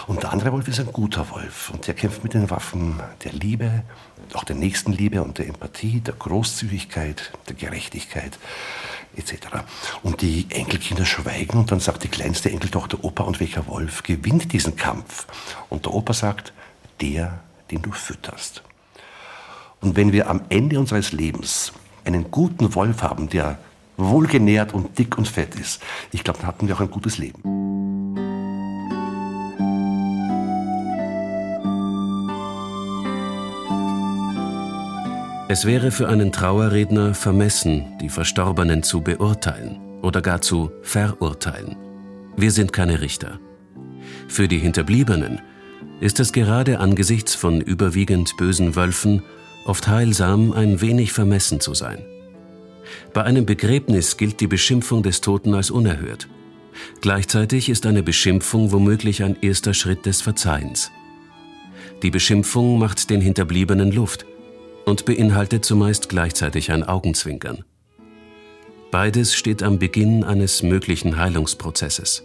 Und 0.07 0.23
der 0.23 0.33
andere 0.33 0.53
Wolf 0.53 0.67
ist 0.69 0.81
ein 0.81 0.93
guter 0.93 1.31
Wolf. 1.31 1.71
Und 1.71 1.87
der 1.87 1.95
kämpft 1.95 2.25
mit 2.25 2.35
den 2.35 2.51
Waffen 2.51 3.01
der 3.25 3.33
Liebe, 3.33 3.85
auch 4.33 4.45
der 4.45 4.57
Nächstenliebe 4.57 5.23
und 5.23 5.39
der 5.39 5.47
Empathie, 5.47 6.01
der 6.01 6.15
Großzügigkeit, 6.15 7.33
der 7.49 7.55
Gerechtigkeit 7.55 8.39
etc. 9.17 9.35
Und 10.03 10.23
die 10.23 10.47
Enkelkinder 10.51 11.05
schweigen 11.05 11.59
und 11.59 11.71
dann 11.71 11.81
sagt 11.81 12.05
die 12.05 12.09
kleinste 12.09 12.51
Enkeltochter 12.51 13.03
Opa, 13.03 13.25
und 13.25 13.41
welcher 13.41 13.67
Wolf 13.67 14.03
gewinnt 14.03 14.53
diesen 14.53 14.77
Kampf? 14.77 15.27
Und 15.69 15.87
der 15.87 15.95
Opa 15.95 16.13
sagt, 16.13 16.53
der, 17.01 17.41
den 17.71 17.83
du 17.83 17.93
fütterst. 17.93 18.63
Und 19.81 19.97
wenn 19.97 20.13
wir 20.13 20.29
am 20.29 20.43
Ende 20.49 20.79
unseres 20.79 21.13
Lebens 21.13 21.73
einen 22.05 22.31
guten 22.31 22.75
Wolf 22.75 23.03
haben, 23.03 23.29
der 23.29 23.59
wohlgenährt 23.97 24.73
und 24.75 24.99
dick 24.99 25.19
und 25.19 25.29
fett 25.29 25.55
ist, 25.55 25.83
ich 26.13 26.25
glaube, 26.25 26.39
dann 26.41 26.49
hatten 26.49 26.69
wir 26.69 26.75
auch 26.75 26.81
ein 26.81 26.91
gutes 26.91 27.19
Leben. 27.19 27.43
Es 35.49 35.65
wäre 35.65 35.91
für 35.91 36.09
einen 36.09 36.31
Trauerredner 36.31 37.13
vermessen, 37.13 37.99
die 38.01 38.09
Verstorbenen 38.09 38.85
zu 38.85 39.01
beurteilen 39.01 39.81
oder 40.01 40.23
gar 40.23 40.41
zu 40.41 40.71
verurteilen. 40.83 41.77
Wir 42.37 42.53
sind 42.53 42.73
keine 42.73 43.01
Richter. 43.01 43.41
Für 44.29 44.47
die 44.47 44.59
Hinterbliebenen 44.59 45.41
ist 46.01 46.21
es 46.21 46.33
gerade 46.33 46.79
angesichts 46.79 47.35
von 47.35 47.61
überwiegend 47.61 48.37
bösen 48.37 48.77
Wölfen 48.77 49.25
oft 49.65 49.89
heilsam, 49.89 50.53
ein 50.53 50.81
wenig 50.81 51.13
vermessen 51.13 51.61
zu 51.61 51.75
sein. 51.75 52.05
Bei 53.13 53.23
einem 53.23 53.47
Begräbnis 53.47 54.17
gilt 54.17 54.41
die 54.41 54.47
Beschimpfung 54.47 55.03
des 55.03 55.21
Toten 55.21 55.55
als 55.55 55.71
unerhört. 55.71 56.29
Gleichzeitig 57.01 57.69
ist 57.69 57.87
eine 57.87 58.03
Beschimpfung 58.03 58.73
womöglich 58.73 59.23
ein 59.23 59.37
erster 59.41 59.75
Schritt 59.75 60.07
des 60.07 60.23
Verzeihens. 60.23 60.91
Die 62.03 62.11
Beschimpfung 62.11 62.79
macht 62.79 63.11
den 63.11 63.21
Hinterbliebenen 63.21 63.93
Luft 63.93 64.27
und 64.87 65.05
beinhaltet 65.05 65.65
zumeist 65.65 66.09
gleichzeitig 66.09 66.73
ein 66.73 66.83
Augenzwinkern. 66.83 67.65
Beides 68.91 69.35
steht 69.35 69.63
am 69.63 69.79
Beginn 69.79 70.25
eines 70.25 70.63
möglichen 70.63 71.17
Heilungsprozesses. 71.17 72.25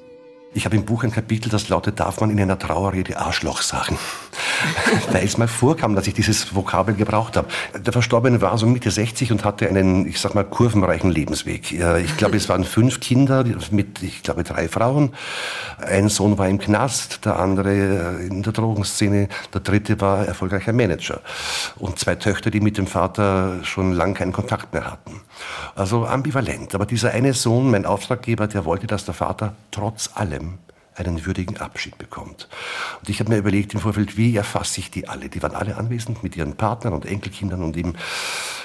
Ich 0.55 0.63
habe 0.63 0.77
im 0.77 0.85
Buch 0.85 1.03
ein 1.03 1.11
Kapitel, 1.11 1.49
das 1.49 1.67
lautet, 1.67 1.99
darf 1.99 2.21
man 2.21 2.29
in 2.29 2.39
einer 2.39 2.57
Trauerrede 2.57 3.17
Arschloch 3.17 3.61
sagen? 3.61 3.99
Weil 5.11 5.25
es 5.25 5.37
mal 5.37 5.49
vorkam, 5.49 5.95
dass 5.95 6.07
ich 6.07 6.13
dieses 6.13 6.55
Vokabel 6.55 6.95
gebraucht 6.95 7.35
habe. 7.35 7.49
Der 7.77 7.91
Verstorbene 7.91 8.41
war 8.41 8.57
so 8.57 8.65
Mitte 8.65 8.89
60 8.89 9.33
und 9.33 9.43
hatte 9.43 9.67
einen, 9.67 10.07
ich 10.07 10.17
sag 10.17 10.33
mal, 10.33 10.45
kurvenreichen 10.45 11.11
Lebensweg. 11.11 11.73
Ich 11.73 12.15
glaube, 12.15 12.37
es 12.37 12.47
waren 12.47 12.63
fünf 12.63 13.01
Kinder 13.01 13.43
mit, 13.71 14.01
ich 14.01 14.23
glaube, 14.23 14.45
drei 14.45 14.69
Frauen. 14.69 15.13
Ein 15.77 16.07
Sohn 16.07 16.37
war 16.37 16.47
im 16.47 16.57
Knast, 16.57 17.25
der 17.25 17.37
andere 17.37 18.21
in 18.21 18.41
der 18.41 18.53
Drogenszene, 18.53 19.27
der 19.53 19.59
dritte 19.59 19.99
war 19.99 20.25
erfolgreicher 20.25 20.71
Manager. 20.71 21.19
Und 21.75 21.99
zwei 21.99 22.15
Töchter, 22.15 22.49
die 22.49 22.61
mit 22.61 22.77
dem 22.77 22.87
Vater 22.87 23.59
schon 23.63 23.91
lange 23.91 24.13
keinen 24.13 24.31
Kontakt 24.31 24.73
mehr 24.73 24.89
hatten. 24.89 25.19
Also 25.75 26.05
ambivalent. 26.05 26.75
Aber 26.75 26.85
dieser 26.85 27.11
eine 27.11 27.33
Sohn, 27.33 27.71
mein 27.71 27.85
Auftraggeber, 27.85 28.47
der 28.47 28.65
wollte, 28.65 28.87
dass 28.87 29.05
der 29.05 29.13
Vater 29.13 29.55
trotz 29.71 30.11
allem 30.15 30.59
einen 30.95 31.25
würdigen 31.25 31.57
Abschied 31.57 31.97
bekommt. 31.97 32.47
Und 32.99 33.09
ich 33.09 33.19
habe 33.19 33.29
mir 33.29 33.37
überlegt 33.37 33.73
im 33.73 33.79
Vorfeld, 33.79 34.17
wie 34.17 34.35
erfasse 34.35 34.79
ich 34.79 34.91
die 34.91 35.07
alle? 35.07 35.29
Die 35.29 35.41
waren 35.43 35.53
alle 35.53 35.75
anwesend 35.75 36.23
mit 36.23 36.37
ihren 36.37 36.55
Partnern 36.55 36.93
und 36.93 37.05
Enkelkindern 37.05 37.63
und 37.63 37.75
eben 37.75 37.95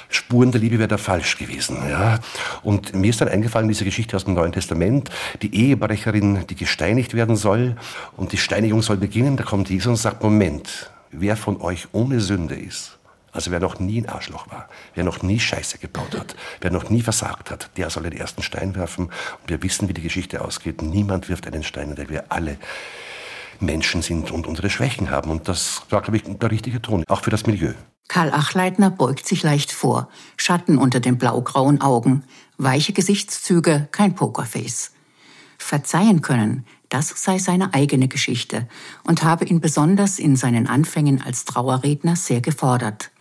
Spuren 0.09 0.51
der 0.51 0.61
Liebe 0.61 0.79
wäre 0.79 0.89
da 0.89 0.99
falsch 0.99 1.39
gewesen. 1.39 1.79
Ja. 1.89 2.19
Und 2.63 2.95
mir 2.95 3.11
ist 3.11 3.21
dann 3.21 3.29
eingefallen, 3.29 3.69
diese 3.69 3.85
Geschichte 3.85 4.17
aus 4.17 4.25
dem 4.25 4.35
Neuen 4.35 4.53
Testament, 4.53 5.09
die 5.41 5.55
Ehebrecherin, 5.55 6.47
die 6.49 6.57
gesteinigt 6.57 7.15
werden 7.15 7.37
soll 7.37 7.77
und 8.17 8.33
die 8.33 8.37
Steinigung 8.37 8.83
soll 8.83 8.97
beginnen, 8.97 9.37
da 9.37 9.45
kommt 9.45 9.71
Jesus 9.71 9.91
und 9.91 9.97
sagt, 9.97 10.23
Moment, 10.23 10.91
wer 11.13 11.37
von 11.37 11.61
euch 11.61 11.89
ohne 11.93 12.21
Sünde 12.21 12.57
ist, 12.57 12.99
also 13.33 13.51
wer 13.51 13.61
noch 13.61 13.79
nie 13.79 14.01
ein 14.01 14.09
Arschloch 14.09 14.51
war, 14.51 14.69
wer 14.95 15.05
noch 15.05 15.23
nie 15.23 15.39
Scheiße 15.39 15.79
gebaut 15.79 16.19
hat, 16.19 16.35
wer 16.61 16.71
noch 16.71 16.91
nie 16.91 17.03
versagt 17.03 17.51
hat, 17.51 17.71
der 17.77 17.91
soll 17.91 18.05
den 18.05 18.13
ersten 18.13 18.43
Stein 18.43 18.75
werfen. 18.75 19.07
Und 19.07 19.49
wir 19.49 19.63
wissen, 19.63 19.89
wie 19.89 19.95
die 19.95 20.03
Geschichte 20.03 20.45
ausgeht. 20.45 20.83
Niemand 20.83 21.29
wirft 21.29 21.47
einen 21.47 21.63
Stein, 21.63 21.97
weil 21.97 22.09
wir 22.09 22.25
alle 22.31 22.57
Menschen 23.61 24.03
sind 24.03 24.31
und 24.31 24.47
unsere 24.47 24.71
Schwächen 24.71 25.11
haben. 25.11 25.31
Und 25.31 25.49
das 25.49 25.83
war, 25.91 26.03
glaube 26.03 26.17
ich, 26.17 26.25
der 26.25 26.51
richtige 26.51 26.83
Ton, 26.83 27.05
auch 27.09 27.23
für 27.23 27.31
das 27.31 27.47
Milieu. 27.47 27.73
Karl 28.09 28.33
Achleitner 28.33 28.91
beugt 28.91 29.29
sich 29.29 29.45
leicht 29.45 29.71
vor, 29.71 30.09
Schatten 30.37 30.79
unter 30.79 30.99
den 30.99 31.17
blaugrauen 31.17 31.81
Augen, 31.81 32.25
weiche 32.59 32.93
Gesichtszüge, 32.93 33.89
kein 33.93 34.17
Pokerface. 34.17 34.93
Verzeihen 35.59 36.21
können, 36.21 36.67
das 36.89 37.11
sei 37.23 37.39
seine 37.39 37.73
eigene 37.73 38.09
Geschichte 38.09 38.67
und 39.05 39.23
habe 39.23 39.45
ihn 39.45 39.61
besonders 39.61 40.19
in 40.19 40.35
seinen 40.35 40.67
Anfängen 40.67 41.23
als 41.23 41.45
Trauerredner 41.45 42.17
sehr 42.17 42.41
gefordert. 42.41 43.13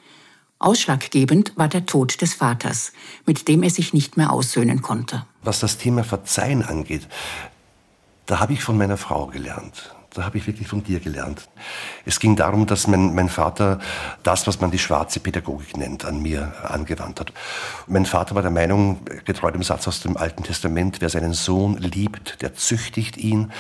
Ausschlaggebend 0.60 1.54
war 1.56 1.70
der 1.70 1.86
Tod 1.86 2.22
des 2.22 2.34
Vaters, 2.34 2.92
mit 3.26 3.48
dem 3.48 3.64
er 3.64 3.70
sich 3.70 3.94
nicht 3.94 4.18
mehr 4.18 4.32
aussöhnen 4.32 4.82
konnte. 4.82 5.26
Was 5.42 5.62
das 5.62 5.78
Thema 5.78 6.04
Verzeihen 6.04 6.64
angeht, 6.64 7.08
da 8.26 8.42
habe 8.42 8.54
ich 8.54 8.62
von 8.62 8.78
meiner 8.78 8.98
Frau 8.98 9.28
gelernt. 9.28 9.96
Da 10.14 10.24
habe 10.24 10.40
ich 10.40 10.48
wirklich 10.48 10.68
von 10.68 10.84
dir 10.84 11.00
gelernt. 11.00 11.48
Es 12.04 12.20
ging 12.20 12.36
darum, 12.36 12.66
dass 12.66 12.88
mein, 12.88 13.14
mein 13.14 13.30
Vater 13.30 13.80
das, 14.24 14.48
was 14.48 14.60
man 14.60 14.72
die 14.72 14.80
schwarze 14.80 15.20
Pädagogik 15.20 15.78
nennt, 15.78 16.04
an 16.04 16.22
mir 16.22 16.52
angewandt 16.68 17.20
hat. 17.20 17.32
Mein 17.86 18.08
Vater 18.08 18.34
war 18.34 18.42
der 18.42 18.50
Meinung, 18.50 19.02
getreu 19.26 19.52
dem 19.52 19.62
Satz 19.62 19.88
aus 19.88 20.02
dem 20.02 20.18
Alten 20.18 20.44
Testament, 20.44 21.00
wer 21.00 21.10
seinen 21.10 21.34
Sohn 21.34 21.78
liebt, 21.78 22.42
der 22.42 22.56
züchtigt 22.56 23.18
ihn, 23.18 23.52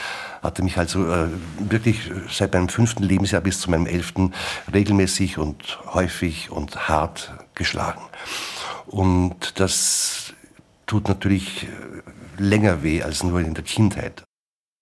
hatte 0.41 0.63
mich 0.63 0.77
also 0.79 1.05
äh, 1.11 1.27
wirklich 1.59 2.11
seit 2.31 2.53
meinem 2.53 2.69
fünften 2.69 3.03
Lebensjahr 3.03 3.41
bis 3.41 3.59
zu 3.59 3.69
meinem 3.69 3.85
elften 3.85 4.33
regelmäßig 4.73 5.37
und 5.37 5.79
häufig 5.93 6.49
und 6.49 6.89
hart 6.89 7.31
geschlagen. 7.53 8.01
Und 8.87 9.59
das 9.59 10.33
tut 10.87 11.07
natürlich 11.07 11.67
länger 12.39 12.81
weh 12.81 13.03
als 13.03 13.23
nur 13.23 13.39
in 13.41 13.53
der 13.53 13.63
Kindheit. 13.63 14.23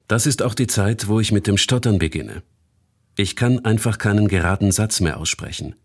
Das 0.07 0.25
ist 0.25 0.41
auch 0.41 0.53
die 0.53 0.67
Zeit, 0.67 1.07
wo 1.07 1.19
ich 1.19 1.31
mit 1.31 1.47
dem 1.47 1.57
Stottern 1.57 1.99
beginne. 1.99 2.43
Ich 3.17 3.35
kann 3.35 3.65
einfach 3.65 3.97
keinen 3.97 4.27
geraden 4.27 4.71
Satz 4.71 5.01
mehr 5.01 5.17
aussprechen. 5.17 5.75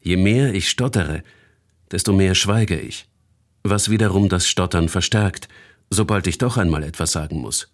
Je 0.00 0.16
mehr 0.16 0.54
ich 0.54 0.68
stottere, 0.68 1.22
desto 1.90 2.12
mehr 2.12 2.34
schweige 2.34 2.78
ich, 2.78 3.08
was 3.62 3.90
wiederum 3.90 4.28
das 4.28 4.46
Stottern 4.46 4.88
verstärkt, 4.88 5.48
sobald 5.90 6.26
ich 6.26 6.38
doch 6.38 6.56
einmal 6.56 6.82
etwas 6.82 7.12
sagen 7.12 7.38
muss. 7.40 7.72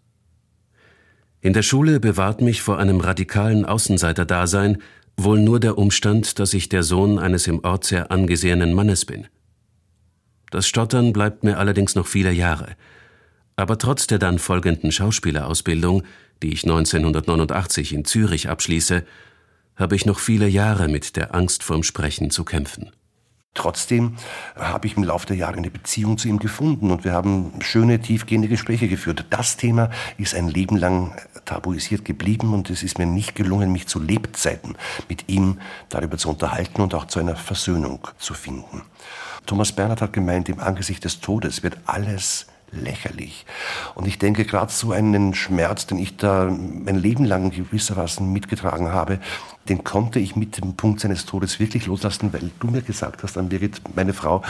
In 1.41 1.53
der 1.53 1.63
Schule 1.63 2.01
bewahrt 2.01 2.41
mich 2.41 2.63
vor 2.63 2.79
einem 2.79 3.01
radikalen 3.01 3.65
Außenseiterdasein 3.65 4.79
wohl 5.17 5.41
nur 5.41 5.61
der 5.61 5.77
Umstand, 5.79 6.39
dass 6.39 6.55
ich 6.55 6.69
der 6.69 6.83
Sohn 6.83 7.19
eines 7.19 7.47
im 7.47 7.65
Ort 7.65 7.85
sehr 7.85 8.11
angesehenen 8.11 8.73
Mannes 8.73 9.05
bin. 9.05 9.27
Das 10.51 10.67
Stottern 10.67 11.13
bleibt 11.13 11.45
mir 11.45 11.59
allerdings 11.59 11.95
noch 11.95 12.07
viele 12.07 12.33
Jahre, 12.33 12.77
aber 13.57 13.79
trotz 13.79 14.07
der 14.07 14.19
dann 14.19 14.39
folgenden 14.39 14.93
Schauspielerausbildung, 14.93 16.03
die 16.43 16.53
ich 16.53 16.65
1989 16.65 17.93
in 17.93 18.05
Zürich 18.05 18.49
abschließe, 18.49 19.05
habe 19.77 19.97
ich 19.97 20.07
noch 20.07 20.19
viele 20.19 20.49
Jahre 20.49 20.89
mit 20.89 21.17
der 21.17 21.35
Angst 21.35 21.63
vorm 21.63 21.83
Sprechen 21.83 22.31
zu 22.31 22.45
kämpfen. 22.45 22.91
Trotzdem 23.55 24.17
habe 24.57 24.89
ich 24.89 24.97
im 24.97 25.05
Laufe 25.05 25.27
der 25.27 25.37
Jahre 25.37 25.59
eine 25.59 25.71
Beziehung 25.71 26.19
zu 26.19 26.27
ihm 26.27 26.41
gefunden 26.41 26.91
und 26.91 27.05
wir 27.05 27.13
haben 27.13 27.53
schöne, 27.61 28.01
tiefgehende 28.01 28.49
Gespräche 28.49 28.89
geführt. 28.89 29.27
Das 29.31 29.57
Thema 29.57 29.91
ist 30.19 30.35
ein 30.35 30.49
Leben 30.49 30.77
lang 30.77 31.17
tabuisiert 31.45 32.05
geblieben 32.05 32.53
und 32.53 32.69
es 32.69 32.83
ist 32.83 32.99
mir 32.99 33.07
nicht 33.07 33.37
gelungen, 33.37 33.71
mich 33.71 33.87
zu 33.87 34.01
Lebzeiten 34.01 34.77
mit 35.09 35.29
ihm 35.29 35.61
darüber 35.89 36.19
zu 36.19 36.31
unterhalten 36.31 36.83
und 36.83 36.95
auch 36.95 37.07
zu 37.07 37.21
einer 37.21 37.37
Versöhnung 37.37 38.09
zu 38.19 38.35
finden. 38.35 38.83
Thomas 39.47 39.71
Bernhard 39.71 40.01
hat 40.01 40.13
gemeint, 40.13 40.49
im 40.49 40.59
Angesicht 40.59 41.05
des 41.05 41.21
Todes 41.21 41.63
wird 41.63 41.79
alles 41.87 42.47
lächerlich. 42.75 43.47
Und 43.95 44.07
ich 44.07 44.19
denke, 44.19 44.45
gerade 44.45 44.73
so 44.73 44.93
einen 44.93 45.35
Schmerz, 45.35 45.87
den 45.87 45.99
ich 45.99 46.17
da 46.17 46.51
mein 46.51 46.97
Leben 46.97 47.25
lang 47.25 47.51
gewissermaßen 47.51 48.31
mitgetragen 48.33 48.93
habe, 48.93 49.19
den 49.69 49.83
konnte 49.83 50.19
ich 50.19 50.37
mit 50.37 50.59
dem 50.59 50.75
Punkt 50.75 51.01
seines 51.01 51.25
Todes 51.25 51.59
wirklich 51.59 51.87
loslassen, 51.87 52.33
weil 52.33 52.51
du 52.61 52.67
mir 52.67 52.83
gesagt 52.83 53.23
hast, 53.23 53.37
dann 53.37 53.49
Birgit, 53.49 53.81
meine 53.95 54.13
Frau, 54.13 54.43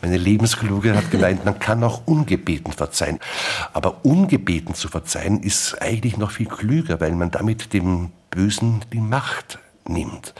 meine 0.00 0.16
Lebenskluge 0.16 0.96
hat 0.96 1.10
gemeint, 1.10 1.44
man 1.44 1.58
kann 1.58 1.82
auch 1.82 2.06
ungebeten 2.06 2.72
verzeihen. 2.72 3.18
Aber 3.72 4.04
ungebeten 4.04 4.74
zu 4.74 4.88
verzeihen 4.88 5.42
ist 5.42 5.80
eigentlich 5.82 6.16
noch 6.16 6.30
viel 6.30 6.46
klüger, 6.46 7.00
weil 7.00 7.12
man 7.12 7.30
damit 7.30 7.72
dem 7.72 8.10
Bösen 8.30 8.84
die 8.92 9.00
Macht 9.00 9.58
nimmt. 9.90 10.34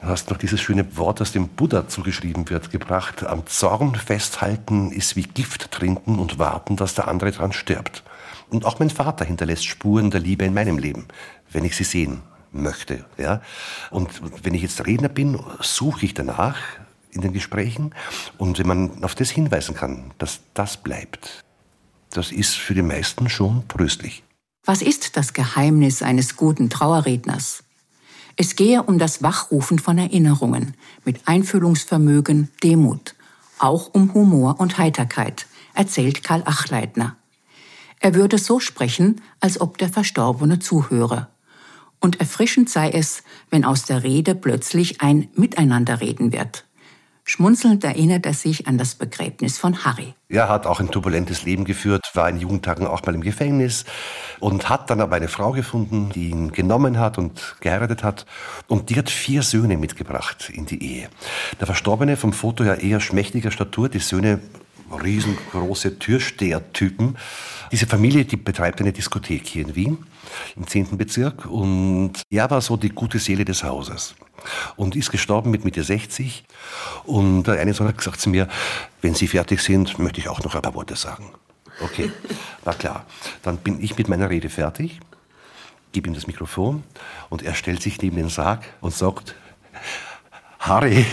Du 0.00 0.08
hast 0.08 0.30
noch 0.30 0.36
dieses 0.36 0.60
schöne 0.60 0.96
Wort, 0.96 1.20
das 1.20 1.32
dem 1.32 1.48
Buddha 1.48 1.88
zugeschrieben 1.88 2.48
wird, 2.50 2.70
gebracht. 2.70 3.24
Am 3.24 3.46
Zorn 3.46 3.94
festhalten 3.94 4.92
ist 4.92 5.16
wie 5.16 5.22
Gift 5.22 5.70
trinken 5.70 6.18
und 6.18 6.38
warten, 6.38 6.76
dass 6.76 6.94
der 6.94 7.08
andere 7.08 7.30
dran 7.30 7.52
stirbt. 7.52 8.02
Und 8.50 8.66
auch 8.66 8.78
mein 8.78 8.90
Vater 8.90 9.24
hinterlässt 9.24 9.64
Spuren 9.64 10.10
der 10.10 10.20
Liebe 10.20 10.44
in 10.44 10.54
meinem 10.54 10.78
Leben, 10.78 11.06
wenn 11.50 11.64
ich 11.64 11.76
sie 11.76 11.84
sehen 11.84 12.22
möchte. 12.50 13.04
Ja? 13.16 13.40
Und 13.90 14.10
wenn 14.44 14.54
ich 14.54 14.62
jetzt 14.62 14.86
Redner 14.86 15.08
bin, 15.08 15.38
suche 15.60 16.04
ich 16.04 16.14
danach 16.14 16.58
in 17.12 17.20
den 17.20 17.32
Gesprächen. 17.32 17.94
Und 18.38 18.58
wenn 18.58 18.66
man 18.66 19.04
auf 19.04 19.14
das 19.14 19.30
hinweisen 19.30 19.74
kann, 19.74 20.12
dass 20.18 20.40
das 20.54 20.76
bleibt, 20.76 21.44
das 22.10 22.30
ist 22.30 22.56
für 22.56 22.74
die 22.74 22.82
meisten 22.82 23.28
schon 23.28 23.66
tröstlich. 23.68 24.22
Was 24.64 24.82
ist 24.82 25.16
das 25.16 25.32
Geheimnis 25.32 26.02
eines 26.02 26.36
guten 26.36 26.70
Trauerredners? 26.70 27.64
Es 28.36 28.56
gehe 28.56 28.82
um 28.82 28.98
das 28.98 29.22
Wachrufen 29.22 29.78
von 29.78 29.98
Erinnerungen 29.98 30.74
mit 31.04 31.20
Einfühlungsvermögen, 31.26 32.48
Demut, 32.62 33.14
auch 33.58 33.90
um 33.92 34.14
Humor 34.14 34.58
und 34.58 34.78
Heiterkeit, 34.78 35.46
erzählt 35.74 36.24
Karl 36.24 36.42
Achleitner. 36.44 37.16
Er 38.00 38.14
würde 38.14 38.38
so 38.38 38.58
sprechen, 38.58 39.20
als 39.40 39.60
ob 39.60 39.78
der 39.78 39.88
Verstorbene 39.88 40.58
zuhöre. 40.58 41.28
Und 42.00 42.18
erfrischend 42.18 42.68
sei 42.68 42.90
es, 42.90 43.22
wenn 43.50 43.64
aus 43.64 43.84
der 43.84 44.02
Rede 44.02 44.34
plötzlich 44.34 45.00
ein 45.00 45.28
Miteinanderreden 45.36 46.32
wird. 46.32 46.64
Schmunzelnd 47.24 47.84
erinnert 47.84 48.26
er 48.26 48.34
sich 48.34 48.66
an 48.66 48.78
das 48.78 48.96
Begräbnis 48.96 49.56
von 49.56 49.84
Harry. 49.84 50.14
Er 50.28 50.48
hat 50.48 50.66
auch 50.66 50.80
ein 50.80 50.90
turbulentes 50.90 51.44
Leben 51.44 51.64
geführt, 51.64 52.10
war 52.14 52.28
in 52.28 52.38
Jugendtagen 52.38 52.86
auch 52.86 53.04
mal 53.06 53.14
im 53.14 53.20
Gefängnis 53.20 53.84
und 54.40 54.68
hat 54.68 54.90
dann 54.90 55.00
aber 55.00 55.16
eine 55.16 55.28
Frau 55.28 55.52
gefunden, 55.52 56.10
die 56.10 56.30
ihn 56.30 56.50
genommen 56.50 56.98
hat 56.98 57.18
und 57.18 57.56
geheiratet 57.60 58.02
hat. 58.02 58.26
Und 58.66 58.90
die 58.90 58.96
hat 58.96 59.08
vier 59.08 59.42
Söhne 59.42 59.76
mitgebracht 59.76 60.50
in 60.52 60.66
die 60.66 60.82
Ehe. 60.82 61.08
Der 61.60 61.66
Verstorbene 61.66 62.16
vom 62.16 62.32
Foto 62.32 62.64
ja 62.64 62.74
eher 62.74 62.98
schmächtiger 62.98 63.52
Statur, 63.52 63.88
die 63.88 64.00
Söhne 64.00 64.40
riesengroße 64.94 65.98
Türstehertypen. 65.98 67.16
Diese 67.70 67.86
Familie, 67.86 68.24
die 68.24 68.36
betreibt 68.36 68.80
eine 68.80 68.92
Diskothek 68.92 69.46
hier 69.46 69.66
in 69.66 69.74
Wien, 69.74 69.98
im 70.56 70.66
10. 70.66 70.96
Bezirk. 70.96 71.46
Und 71.46 72.22
er 72.30 72.50
war 72.50 72.60
so 72.60 72.76
die 72.76 72.90
gute 72.90 73.18
Seele 73.18 73.44
des 73.44 73.62
Hauses 73.64 74.14
und 74.76 74.96
ist 74.96 75.10
gestorben 75.10 75.50
mit 75.50 75.64
Mitte 75.64 75.82
60. 75.82 76.44
Und 77.04 77.44
der 77.44 77.60
eine 77.60 77.74
Sohn 77.74 77.88
hat 77.88 77.98
gesagt 77.98 78.20
zu 78.20 78.28
mir, 78.28 78.48
wenn 79.00 79.14
Sie 79.14 79.26
fertig 79.26 79.60
sind, 79.60 79.98
möchte 79.98 80.20
ich 80.20 80.28
auch 80.28 80.42
noch 80.42 80.54
ein 80.54 80.62
paar 80.62 80.74
Worte 80.74 80.96
sagen. 80.96 81.32
Okay, 81.80 82.10
war 82.64 82.74
klar. 82.74 83.06
Dann 83.42 83.58
bin 83.58 83.82
ich 83.82 83.96
mit 83.96 84.08
meiner 84.08 84.30
Rede 84.30 84.48
fertig, 84.48 85.00
gebe 85.92 86.08
ihm 86.08 86.14
das 86.14 86.26
Mikrofon 86.26 86.82
und 87.30 87.42
er 87.42 87.54
stellt 87.54 87.82
sich 87.82 88.00
neben 88.00 88.16
den 88.16 88.28
Sarg 88.28 88.64
und 88.80 88.94
sagt, 88.94 89.34
Harry, 90.60 91.04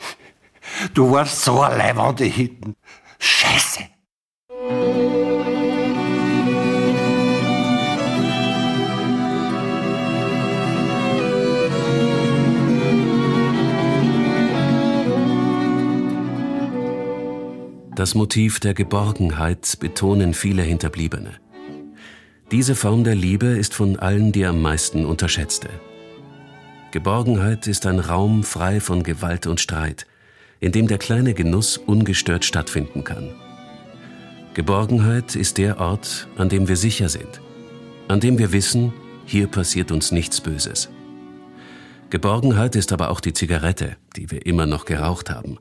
du 0.94 1.10
warst 1.10 1.42
so 1.42 1.60
ein 1.60 1.78
leibende 1.78 2.24
Hitten. 2.24 2.76
Scheiße. 3.20 3.80
Das 17.94 18.14
Motiv 18.14 18.60
der 18.60 18.72
Geborgenheit 18.72 19.76
betonen 19.78 20.32
viele 20.32 20.62
Hinterbliebene. 20.62 21.32
Diese 22.50 22.74
Form 22.74 23.04
der 23.04 23.14
Liebe 23.14 23.46
ist 23.46 23.74
von 23.74 23.98
allen 23.98 24.32
die 24.32 24.46
am 24.46 24.62
meisten 24.62 25.04
unterschätzte. 25.04 25.68
Geborgenheit 26.92 27.66
ist 27.66 27.84
ein 27.84 27.98
Raum 27.98 28.42
frei 28.42 28.80
von 28.80 29.02
Gewalt 29.02 29.46
und 29.46 29.60
Streit, 29.60 30.06
in 30.60 30.72
dem 30.72 30.86
der 30.86 30.98
kleine 30.98 31.34
Genuss 31.34 31.76
ungestört 31.78 32.44
stattfinden 32.44 33.02
kann. 33.02 33.30
Geborgenheit 34.54 35.36
ist 35.36 35.58
der 35.58 35.80
Ort, 35.80 36.28
an 36.36 36.48
dem 36.48 36.68
wir 36.68 36.76
sicher 36.76 37.08
sind, 37.08 37.40
an 38.08 38.20
dem 38.20 38.38
wir 38.38 38.52
wissen, 38.52 38.92
hier 39.24 39.46
passiert 39.46 39.90
uns 39.90 40.12
nichts 40.12 40.40
Böses. 40.40 40.90
Geborgenheit 42.10 42.74
ist 42.76 42.92
aber 42.92 43.10
auch 43.10 43.20
die 43.20 43.32
Zigarette, 43.32 43.96
die 44.16 44.30
wir 44.30 44.44
immer 44.44 44.66
noch 44.66 44.84
geraucht 44.84 45.30
haben, 45.30 45.58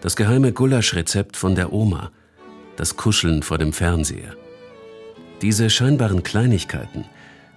das 0.00 0.16
geheime 0.16 0.52
Gulaschrezept 0.52 1.36
von 1.36 1.54
der 1.54 1.72
Oma, 1.72 2.10
das 2.76 2.96
Kuscheln 2.96 3.42
vor 3.42 3.58
dem 3.58 3.72
Fernseher. 3.72 4.34
Diese 5.40 5.70
scheinbaren 5.70 6.22
Kleinigkeiten 6.22 7.04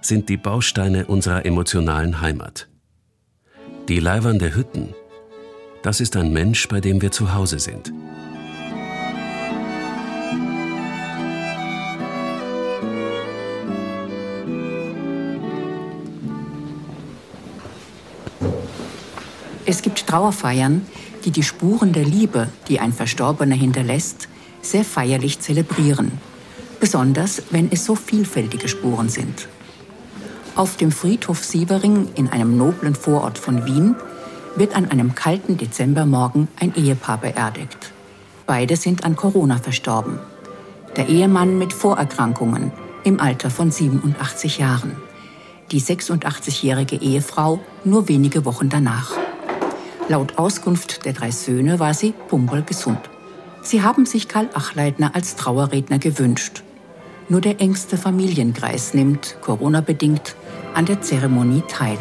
sind 0.00 0.28
die 0.28 0.36
Bausteine 0.36 1.06
unserer 1.06 1.44
emotionalen 1.44 2.20
Heimat. 2.20 2.68
Die 3.88 3.98
Leibern 3.98 4.38
der 4.38 4.54
Hütten, 4.54 4.94
das 5.82 6.00
ist 6.00 6.16
ein 6.16 6.32
Mensch, 6.32 6.68
bei 6.68 6.80
dem 6.80 7.00
wir 7.02 7.10
zu 7.10 7.34
Hause 7.34 7.58
sind. 7.58 7.92
Es 19.64 19.82
gibt 19.82 20.06
Trauerfeiern, 20.06 20.86
die 21.24 21.30
die 21.30 21.42
Spuren 21.42 21.92
der 21.92 22.04
Liebe, 22.04 22.48
die 22.68 22.80
ein 22.80 22.92
Verstorbener 22.92 23.54
hinterlässt, 23.54 24.28
sehr 24.62 24.82
feierlich 24.82 25.40
zelebrieren. 25.40 26.12
Besonders, 26.80 27.42
wenn 27.50 27.70
es 27.70 27.84
so 27.84 27.94
vielfältige 27.94 28.68
Spuren 28.68 29.10
sind. 29.10 29.46
Auf 30.54 30.76
dem 30.76 30.90
Friedhof 30.90 31.44
Sievering 31.44 32.08
in 32.14 32.28
einem 32.28 32.56
noblen 32.56 32.94
Vorort 32.94 33.36
von 33.36 33.66
Wien 33.66 33.94
wird 34.56 34.74
an 34.74 34.90
einem 34.90 35.14
kalten 35.14 35.56
Dezembermorgen 35.56 36.48
ein 36.58 36.74
Ehepaar 36.74 37.18
beerdigt. 37.18 37.92
Beide 38.46 38.76
sind 38.76 39.04
an 39.04 39.16
Corona 39.16 39.58
verstorben. 39.58 40.18
Der 40.96 41.08
Ehemann 41.08 41.58
mit 41.58 41.72
Vorerkrankungen 41.72 42.72
im 43.04 43.20
Alter 43.20 43.50
von 43.50 43.70
87 43.70 44.58
Jahren. 44.58 44.96
Die 45.70 45.80
86-jährige 45.80 46.96
Ehefrau 46.96 47.60
nur 47.84 48.08
wenige 48.08 48.44
Wochen 48.44 48.68
danach. 48.68 49.12
Laut 50.08 50.38
Auskunft 50.38 51.04
der 51.04 51.12
drei 51.12 51.30
Söhne 51.30 51.78
war 51.78 51.92
sie 51.92 52.14
gesund. 52.66 52.98
Sie 53.60 53.82
haben 53.82 54.06
sich 54.06 54.28
Karl 54.28 54.48
Achleitner 54.54 55.14
als 55.14 55.36
Trauerredner 55.36 55.98
gewünscht. 55.98 56.62
Nur 57.28 57.42
der 57.42 57.60
engste 57.60 57.98
Familienkreis 57.98 58.94
nimmt, 58.94 59.36
Corona-bedingt, 59.42 60.34
an 60.72 60.86
der 60.86 61.02
Zeremonie 61.02 61.62
teil. 61.68 61.98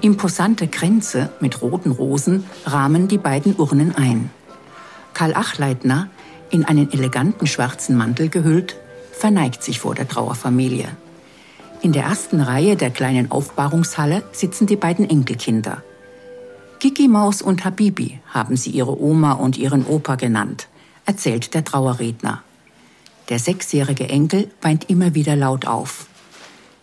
Imposante 0.00 0.68
Kränze 0.68 1.30
mit 1.40 1.60
roten 1.60 1.90
Rosen 1.90 2.44
rahmen 2.64 3.08
die 3.08 3.18
beiden 3.18 3.56
Urnen 3.56 3.96
ein. 3.96 4.30
Karl 5.12 5.34
Achleitner, 5.34 6.08
in 6.50 6.64
einen 6.64 6.92
eleganten 6.92 7.48
schwarzen 7.48 7.96
Mantel 7.96 8.28
gehüllt, 8.28 8.76
verneigt 9.10 9.64
sich 9.64 9.80
vor 9.80 9.96
der 9.96 10.06
Trauerfamilie. 10.06 10.88
In 11.82 11.92
der 11.92 12.04
ersten 12.04 12.40
Reihe 12.40 12.76
der 12.76 12.90
kleinen 12.90 13.32
Aufbahrungshalle 13.32 14.22
sitzen 14.30 14.68
die 14.68 14.76
beiden 14.76 15.10
Enkelkinder. 15.10 15.82
Kiki 16.78 17.08
Maus 17.08 17.42
und 17.42 17.64
Habibi 17.64 18.20
haben 18.28 18.56
sie 18.56 18.70
ihre 18.70 19.00
Oma 19.02 19.32
und 19.32 19.58
ihren 19.58 19.84
Opa 19.84 20.14
genannt, 20.14 20.68
erzählt 21.06 21.54
der 21.54 21.64
Trauerredner. 21.64 22.44
Der 23.30 23.40
sechsjährige 23.40 24.08
Enkel 24.08 24.48
weint 24.62 24.88
immer 24.88 25.14
wieder 25.14 25.34
laut 25.34 25.66
auf. 25.66 26.06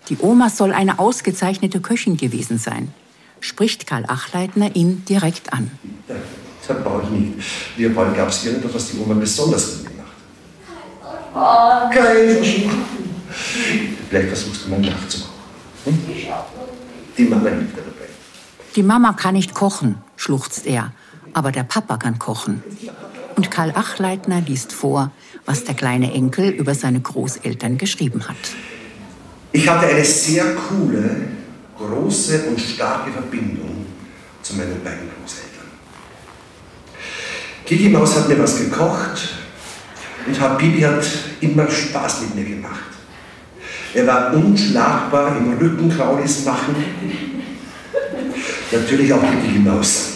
Die 0.09 0.17
Oma 0.19 0.49
soll 0.49 0.73
eine 0.73 0.99
ausgezeichnete 0.99 1.79
Köchin 1.79 2.17
gewesen 2.17 2.57
sein, 2.57 2.93
spricht 3.45 3.85
Karl 3.85 4.05
Achleitner 4.07 4.75
ihn 4.75 5.05
direkt 5.05 5.53
an. 5.53 5.71
Das 6.67 6.83
brauche 6.83 7.03
ich 7.03 7.09
nicht. 7.09 7.33
Wir 7.77 7.95
wollen, 7.95 8.15
gab 8.15 8.29
es 8.29 8.45
irgendwas, 8.45 8.73
was 8.73 8.91
die 8.91 8.97
Oma 8.97 9.13
besonders 9.13 9.77
gut 9.77 9.87
gemacht 9.89 10.11
hat? 11.35 11.91
Kein 11.91 12.43
Vielleicht 14.09 14.27
versuchst 14.29 14.65
du 14.65 14.69
mal 14.69 14.79
nachzumachen. 14.79 15.33
Hm? 15.85 15.99
Die 17.17 17.23
Mama 17.25 17.49
hilft 17.49 17.77
dabei. 17.77 18.09
Die 18.75 18.83
Mama 18.83 19.13
kann 19.13 19.35
nicht 19.35 19.53
kochen, 19.53 19.97
schluchzt 20.15 20.65
er, 20.65 20.91
aber 21.33 21.51
der 21.51 21.63
Papa 21.63 21.97
kann 21.97 22.17
kochen. 22.17 22.63
Und 23.35 23.51
Karl 23.51 23.71
Achleitner 23.75 24.41
liest 24.41 24.73
vor, 24.73 25.11
was 25.45 25.65
der 25.65 25.75
kleine 25.75 26.13
Enkel 26.13 26.49
über 26.49 26.73
seine 26.73 26.99
Großeltern 26.99 27.77
geschrieben 27.77 28.27
hat. 28.27 28.35
Ich 29.51 29.69
hatte 29.69 29.87
eine 29.87 30.03
sehr 30.03 30.55
coole, 30.55 31.27
große 31.77 32.43
und 32.49 32.59
starke 32.59 33.11
Verbindung 33.11 33.85
zu 34.41 34.55
meinen 34.55 34.83
beiden 34.83 35.09
Großeltern. 35.09 35.65
Kiki 37.65 37.89
Maus 37.89 38.15
hat 38.15 38.27
mir 38.29 38.39
was 38.39 38.57
gekocht 38.57 39.35
und 40.27 40.39
Habibi 40.39 40.81
hat 40.81 41.05
immer 41.41 41.69
Spaß 41.69 42.21
mit 42.21 42.35
mir 42.35 42.55
gemacht. 42.55 42.91
Er 43.93 44.07
war 44.07 44.33
unschlagbar 44.33 45.37
im 45.37 45.53
Rückenkraulis 45.57 46.45
machen. 46.45 46.75
Natürlich 48.71 49.13
auch 49.13 49.21
die 49.21 49.47
Kiki 49.47 49.59
Maus. 49.59 50.09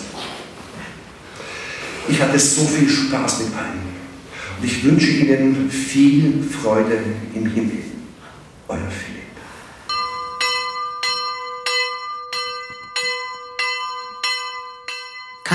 Ich 2.08 2.22
hatte 2.22 2.40
so 2.40 2.66
viel 2.66 2.90
Spaß 2.90 3.40
mit 3.40 3.56
allen. 3.56 3.90
Und 4.60 4.66
ich 4.66 4.84
wünsche 4.84 5.10
Ihnen 5.12 5.70
viel 5.70 6.44
Freude 6.44 7.00
im 7.34 7.46
Himmel. 7.46 7.84
Euer 8.68 8.80
Philipp. 8.90 9.19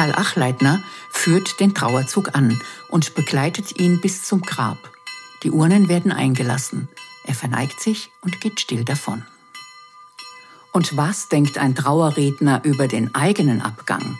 Karl 0.04 0.16
Achleitner 0.16 0.82
führt 1.08 1.60
den 1.60 1.72
Trauerzug 1.72 2.34
an 2.34 2.60
und 2.90 3.14
begleitet 3.14 3.80
ihn 3.80 4.02
bis 4.02 4.22
zum 4.22 4.42
Grab. 4.42 4.76
Die 5.42 5.50
Urnen 5.50 5.88
werden 5.88 6.12
eingelassen. 6.12 6.88
Er 7.26 7.34
verneigt 7.34 7.80
sich 7.80 8.10
und 8.20 8.38
geht 8.42 8.60
still 8.60 8.84
davon. 8.84 9.24
Und 10.74 10.98
was 10.98 11.30
denkt 11.30 11.56
ein 11.56 11.74
Trauerredner 11.74 12.60
über 12.64 12.86
den 12.86 13.14
eigenen 13.14 13.62
Abgang? 13.62 14.18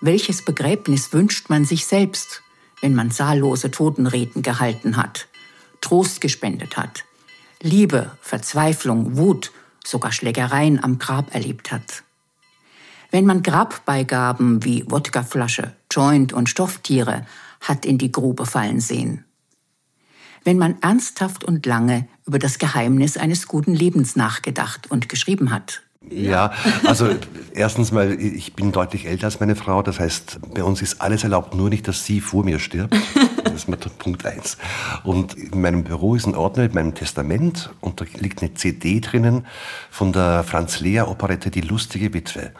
Welches 0.00 0.44
Begräbnis 0.44 1.12
wünscht 1.12 1.48
man 1.48 1.64
sich 1.64 1.86
selbst, 1.86 2.42
wenn 2.80 2.96
man 2.96 3.12
zahllose 3.12 3.70
Totenreden 3.70 4.42
gehalten 4.42 4.96
hat, 4.96 5.28
Trost 5.80 6.20
gespendet 6.20 6.76
hat, 6.76 7.04
Liebe, 7.62 8.18
Verzweiflung, 8.20 9.16
Wut, 9.16 9.52
sogar 9.84 10.10
Schlägereien 10.10 10.82
am 10.82 10.98
Grab 10.98 11.32
erlebt 11.32 11.70
hat? 11.70 12.02
Wenn 13.10 13.24
man 13.24 13.42
Grabbeigaben 13.42 14.64
wie 14.64 14.84
Wodkaflasche, 14.90 15.74
Joint 15.90 16.32
und 16.32 16.48
Stofftiere 16.48 17.26
hat 17.60 17.86
in 17.86 17.96
die 17.96 18.12
Grube 18.12 18.44
fallen 18.44 18.80
sehen. 18.80 19.24
Wenn 20.44 20.58
man 20.58 20.80
ernsthaft 20.82 21.42
und 21.42 21.64
lange 21.66 22.06
über 22.26 22.38
das 22.38 22.58
Geheimnis 22.58 23.16
eines 23.16 23.48
guten 23.48 23.74
Lebens 23.74 24.14
nachgedacht 24.14 24.90
und 24.90 25.08
geschrieben 25.08 25.50
hat. 25.50 25.82
Ja, 26.10 26.52
also 26.84 27.08
erstens 27.54 27.92
mal, 27.92 28.12
ich 28.20 28.54
bin 28.54 28.72
deutlich 28.72 29.06
älter 29.06 29.26
als 29.26 29.40
meine 29.40 29.56
Frau. 29.56 29.82
Das 29.82 30.00
heißt, 30.00 30.38
bei 30.54 30.62
uns 30.62 30.82
ist 30.82 31.00
alles 31.00 31.24
erlaubt, 31.24 31.54
nur 31.54 31.68
nicht, 31.68 31.88
dass 31.88 32.04
sie 32.04 32.20
vor 32.20 32.44
mir 32.44 32.58
stirbt. 32.58 32.94
Das 33.44 33.52
ist 33.54 33.68
mal 33.68 33.76
Punkt 33.76 34.24
eins. 34.26 34.56
Und 35.04 35.34
in 35.34 35.60
meinem 35.60 35.84
Büro 35.84 36.14
ist 36.14 36.26
ein 36.26 36.34
Ordner 36.34 36.64
mit 36.64 36.74
meinem 36.74 36.94
Testament 36.94 37.70
und 37.80 38.00
da 38.00 38.04
liegt 38.18 38.42
eine 38.42 38.54
CD 38.54 39.00
drinnen 39.00 39.46
von 39.90 40.12
der 40.12 40.44
Franz 40.44 40.80
Lea 40.80 41.00
Operette 41.00 41.50
Die 41.50 41.62
lustige 41.62 42.14
Witwe. 42.14 42.52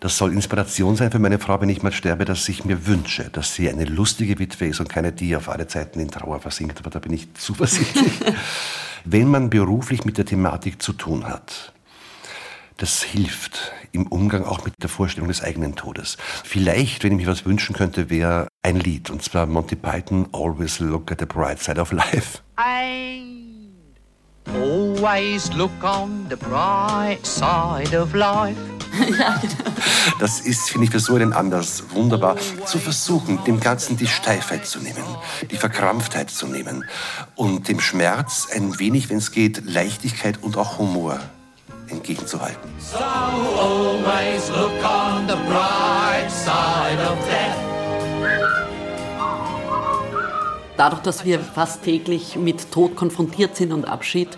Das 0.00 0.16
soll 0.18 0.32
Inspiration 0.32 0.96
sein 0.96 1.12
für 1.12 1.18
meine 1.18 1.38
Frau, 1.38 1.60
wenn 1.60 1.68
ich 1.68 1.82
mal 1.82 1.92
sterbe, 1.92 2.24
dass 2.24 2.48
ich 2.48 2.64
mir 2.64 2.86
wünsche, 2.86 3.30
dass 3.30 3.54
sie 3.54 3.68
eine 3.68 3.84
lustige 3.84 4.38
Witwe 4.38 4.66
ist 4.66 4.80
und 4.80 4.88
keine, 4.88 5.12
die 5.12 5.36
auf 5.36 5.48
alle 5.48 5.66
Zeiten 5.68 6.00
in 6.00 6.10
Trauer 6.10 6.40
versinkt. 6.40 6.80
Aber 6.80 6.90
da 6.90 6.98
bin 6.98 7.12
ich 7.12 7.32
zuversichtlich. 7.34 8.12
wenn 9.04 9.28
man 9.28 9.50
beruflich 9.50 10.04
mit 10.04 10.18
der 10.18 10.24
Thematik 10.24 10.82
zu 10.82 10.92
tun 10.92 11.26
hat, 11.26 11.71
das 12.82 13.00
hilft 13.00 13.72
im 13.92 14.08
Umgang 14.08 14.44
auch 14.44 14.64
mit 14.64 14.74
der 14.82 14.88
Vorstellung 14.88 15.28
des 15.28 15.40
eigenen 15.40 15.76
Todes. 15.76 16.16
Vielleicht, 16.42 17.04
wenn 17.04 17.12
ich 17.12 17.24
mir 17.24 17.30
was 17.30 17.46
wünschen 17.46 17.76
könnte, 17.76 18.10
wäre 18.10 18.48
ein 18.62 18.74
Lied, 18.74 19.08
und 19.08 19.22
zwar 19.22 19.46
Monty 19.46 19.76
Python, 19.76 20.28
Always 20.32 20.80
Look 20.80 21.12
at 21.12 21.20
the 21.20 21.26
Bright 21.26 21.60
Side 21.60 21.80
of 21.80 21.92
Life. 21.92 22.40
Always 24.48 25.52
look 25.52 25.70
on 25.84 26.26
the 26.28 26.34
bright 26.34 27.24
side 27.24 27.96
of 27.96 28.12
life. 28.12 28.58
ja, 29.16 29.40
genau. 29.40 29.70
Das 30.18 30.40
ist, 30.40 30.68
finde 30.68 30.86
ich, 30.86 30.90
für 30.90 30.98
so 30.98 31.14
einen 31.14 31.32
Anlass 31.32 31.84
wunderbar, 31.90 32.36
zu 32.66 32.80
versuchen, 32.80 33.42
dem 33.44 33.60
Ganzen 33.60 33.96
die 33.96 34.08
Steifheit 34.08 34.66
zu 34.66 34.80
nehmen, 34.80 35.04
die 35.48 35.56
Verkrampftheit 35.56 36.30
zu 36.30 36.48
nehmen 36.48 36.84
und 37.36 37.68
dem 37.68 37.78
Schmerz 37.78 38.48
ein 38.52 38.80
wenig, 38.80 39.08
wenn 39.08 39.18
es 39.18 39.30
geht, 39.30 39.62
Leichtigkeit 39.64 40.42
und 40.42 40.56
auch 40.56 40.78
Humor 40.78 41.20
entgegenzuhalten. 41.92 42.70
So 42.78 42.98
always 42.98 44.48
look 44.50 44.72
on 44.84 45.28
the 45.28 45.36
bright 45.46 46.30
side 46.30 47.00
of 47.00 47.16
death. 47.28 47.72
Dadurch, 50.76 51.02
dass 51.02 51.24
wir 51.24 51.38
fast 51.38 51.84
täglich 51.84 52.36
mit 52.36 52.72
Tod 52.72 52.96
konfrontiert 52.96 53.54
sind 53.54 53.72
und 53.72 53.84
Abschied, 53.84 54.36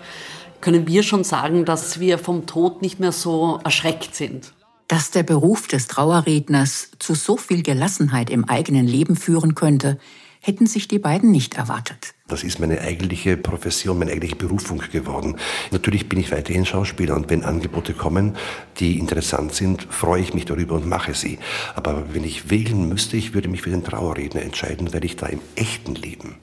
können 0.61 0.87
wir 0.87 1.01
schon 1.01 1.23
sagen, 1.23 1.65
dass 1.65 1.99
wir 1.99 2.19
vom 2.19 2.45
Tod 2.45 2.81
nicht 2.81 2.99
mehr 2.99 3.11
so 3.11 3.59
erschreckt 3.63 4.15
sind. 4.15 4.53
Dass 4.87 5.11
der 5.11 5.23
Beruf 5.23 5.67
des 5.67 5.87
Trauerredners 5.87 6.91
zu 6.99 7.15
so 7.15 7.37
viel 7.37 7.63
Gelassenheit 7.63 8.29
im 8.29 8.45
eigenen 8.45 8.85
Leben 8.85 9.15
führen 9.15 9.55
könnte, 9.55 9.97
hätten 10.45 10.67
sich 10.67 10.87
die 10.87 10.99
beiden 10.99 11.31
nicht 11.31 11.55
erwartet. 11.55 12.13
Das 12.27 12.43
ist 12.43 12.59
meine 12.59 12.79
eigentliche 12.81 13.35
Profession, 13.35 13.97
meine 13.97 14.11
eigentliche 14.11 14.35
Berufung 14.35 14.79
geworden. 14.91 15.37
Natürlich 15.71 16.07
bin 16.07 16.19
ich 16.19 16.31
weiterhin 16.31 16.65
Schauspieler 16.67 17.15
und 17.15 17.31
wenn 17.31 17.43
Angebote 17.43 17.93
kommen, 17.93 18.35
die 18.77 18.99
interessant 18.99 19.55
sind, 19.55 19.87
freue 19.89 20.21
ich 20.21 20.35
mich 20.35 20.45
darüber 20.45 20.75
und 20.75 20.87
mache 20.87 21.15
sie. 21.15 21.39
Aber 21.73 22.13
wenn 22.13 22.23
ich 22.23 22.51
wählen 22.51 22.87
müsste, 22.87 23.17
ich 23.17 23.33
würde 23.33 23.49
mich 23.49 23.63
für 23.63 23.71
den 23.71 23.83
Trauerredner 23.83 24.43
entscheiden, 24.43 24.93
weil 24.93 25.03
ich 25.03 25.15
da 25.15 25.25
im 25.25 25.39
echten 25.55 25.95
Leben 25.95 26.35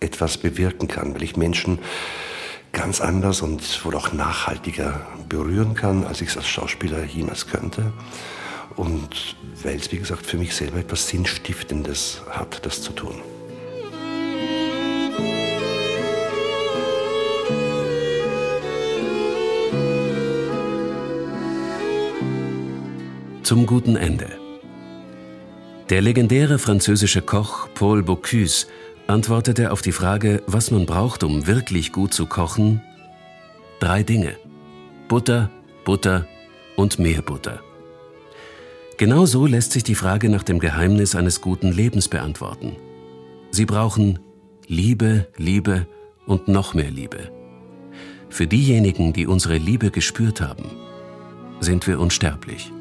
etwas 0.00 0.36
bewirken 0.38 0.88
kann, 0.88 1.14
weil 1.14 1.22
ich 1.22 1.36
Menschen 1.36 1.78
ganz 2.72 3.00
anders 3.00 3.42
und 3.42 3.84
wohl 3.84 3.94
auch 3.94 4.12
nachhaltiger 4.12 5.06
berühren 5.28 5.74
kann, 5.74 6.04
als 6.04 6.20
ich 6.20 6.30
es 6.30 6.36
als 6.36 6.48
Schauspieler 6.48 7.04
jemals 7.04 7.46
könnte. 7.46 7.92
Und 8.78 9.34
weil 9.64 9.76
es, 9.76 9.90
wie 9.90 9.98
gesagt, 9.98 10.24
für 10.24 10.36
mich 10.36 10.54
selber 10.54 10.78
etwas 10.78 11.08
Sinnstiftendes 11.08 12.22
hat, 12.30 12.64
das 12.64 12.80
zu 12.80 12.92
tun. 12.92 13.16
Zum 23.42 23.66
guten 23.66 23.96
Ende. 23.96 24.28
Der 25.90 26.00
legendäre 26.00 26.60
französische 26.60 27.22
Koch 27.22 27.68
Paul 27.74 28.04
Bocuse 28.04 28.68
antwortete 29.08 29.72
auf 29.72 29.82
die 29.82 29.90
Frage, 29.90 30.42
was 30.46 30.70
man 30.70 30.86
braucht, 30.86 31.24
um 31.24 31.48
wirklich 31.48 31.92
gut 31.92 32.14
zu 32.14 32.26
kochen, 32.26 32.80
drei 33.80 34.04
Dinge. 34.04 34.36
Butter, 35.08 35.50
Butter 35.84 36.28
und 36.76 37.00
mehr 37.00 37.22
Butter. 37.22 37.60
Genau 38.98 39.26
so 39.26 39.46
lässt 39.46 39.70
sich 39.70 39.84
die 39.84 39.94
Frage 39.94 40.28
nach 40.28 40.42
dem 40.42 40.58
Geheimnis 40.58 41.14
eines 41.14 41.40
guten 41.40 41.70
Lebens 41.70 42.08
beantworten. 42.08 42.74
Sie 43.52 43.64
brauchen 43.64 44.18
Liebe, 44.66 45.28
Liebe 45.36 45.86
und 46.26 46.48
noch 46.48 46.74
mehr 46.74 46.90
Liebe. 46.90 47.30
Für 48.28 48.48
diejenigen, 48.48 49.12
die 49.12 49.28
unsere 49.28 49.56
Liebe 49.56 49.92
gespürt 49.92 50.40
haben, 50.40 50.64
sind 51.60 51.86
wir 51.86 52.00
unsterblich. 52.00 52.72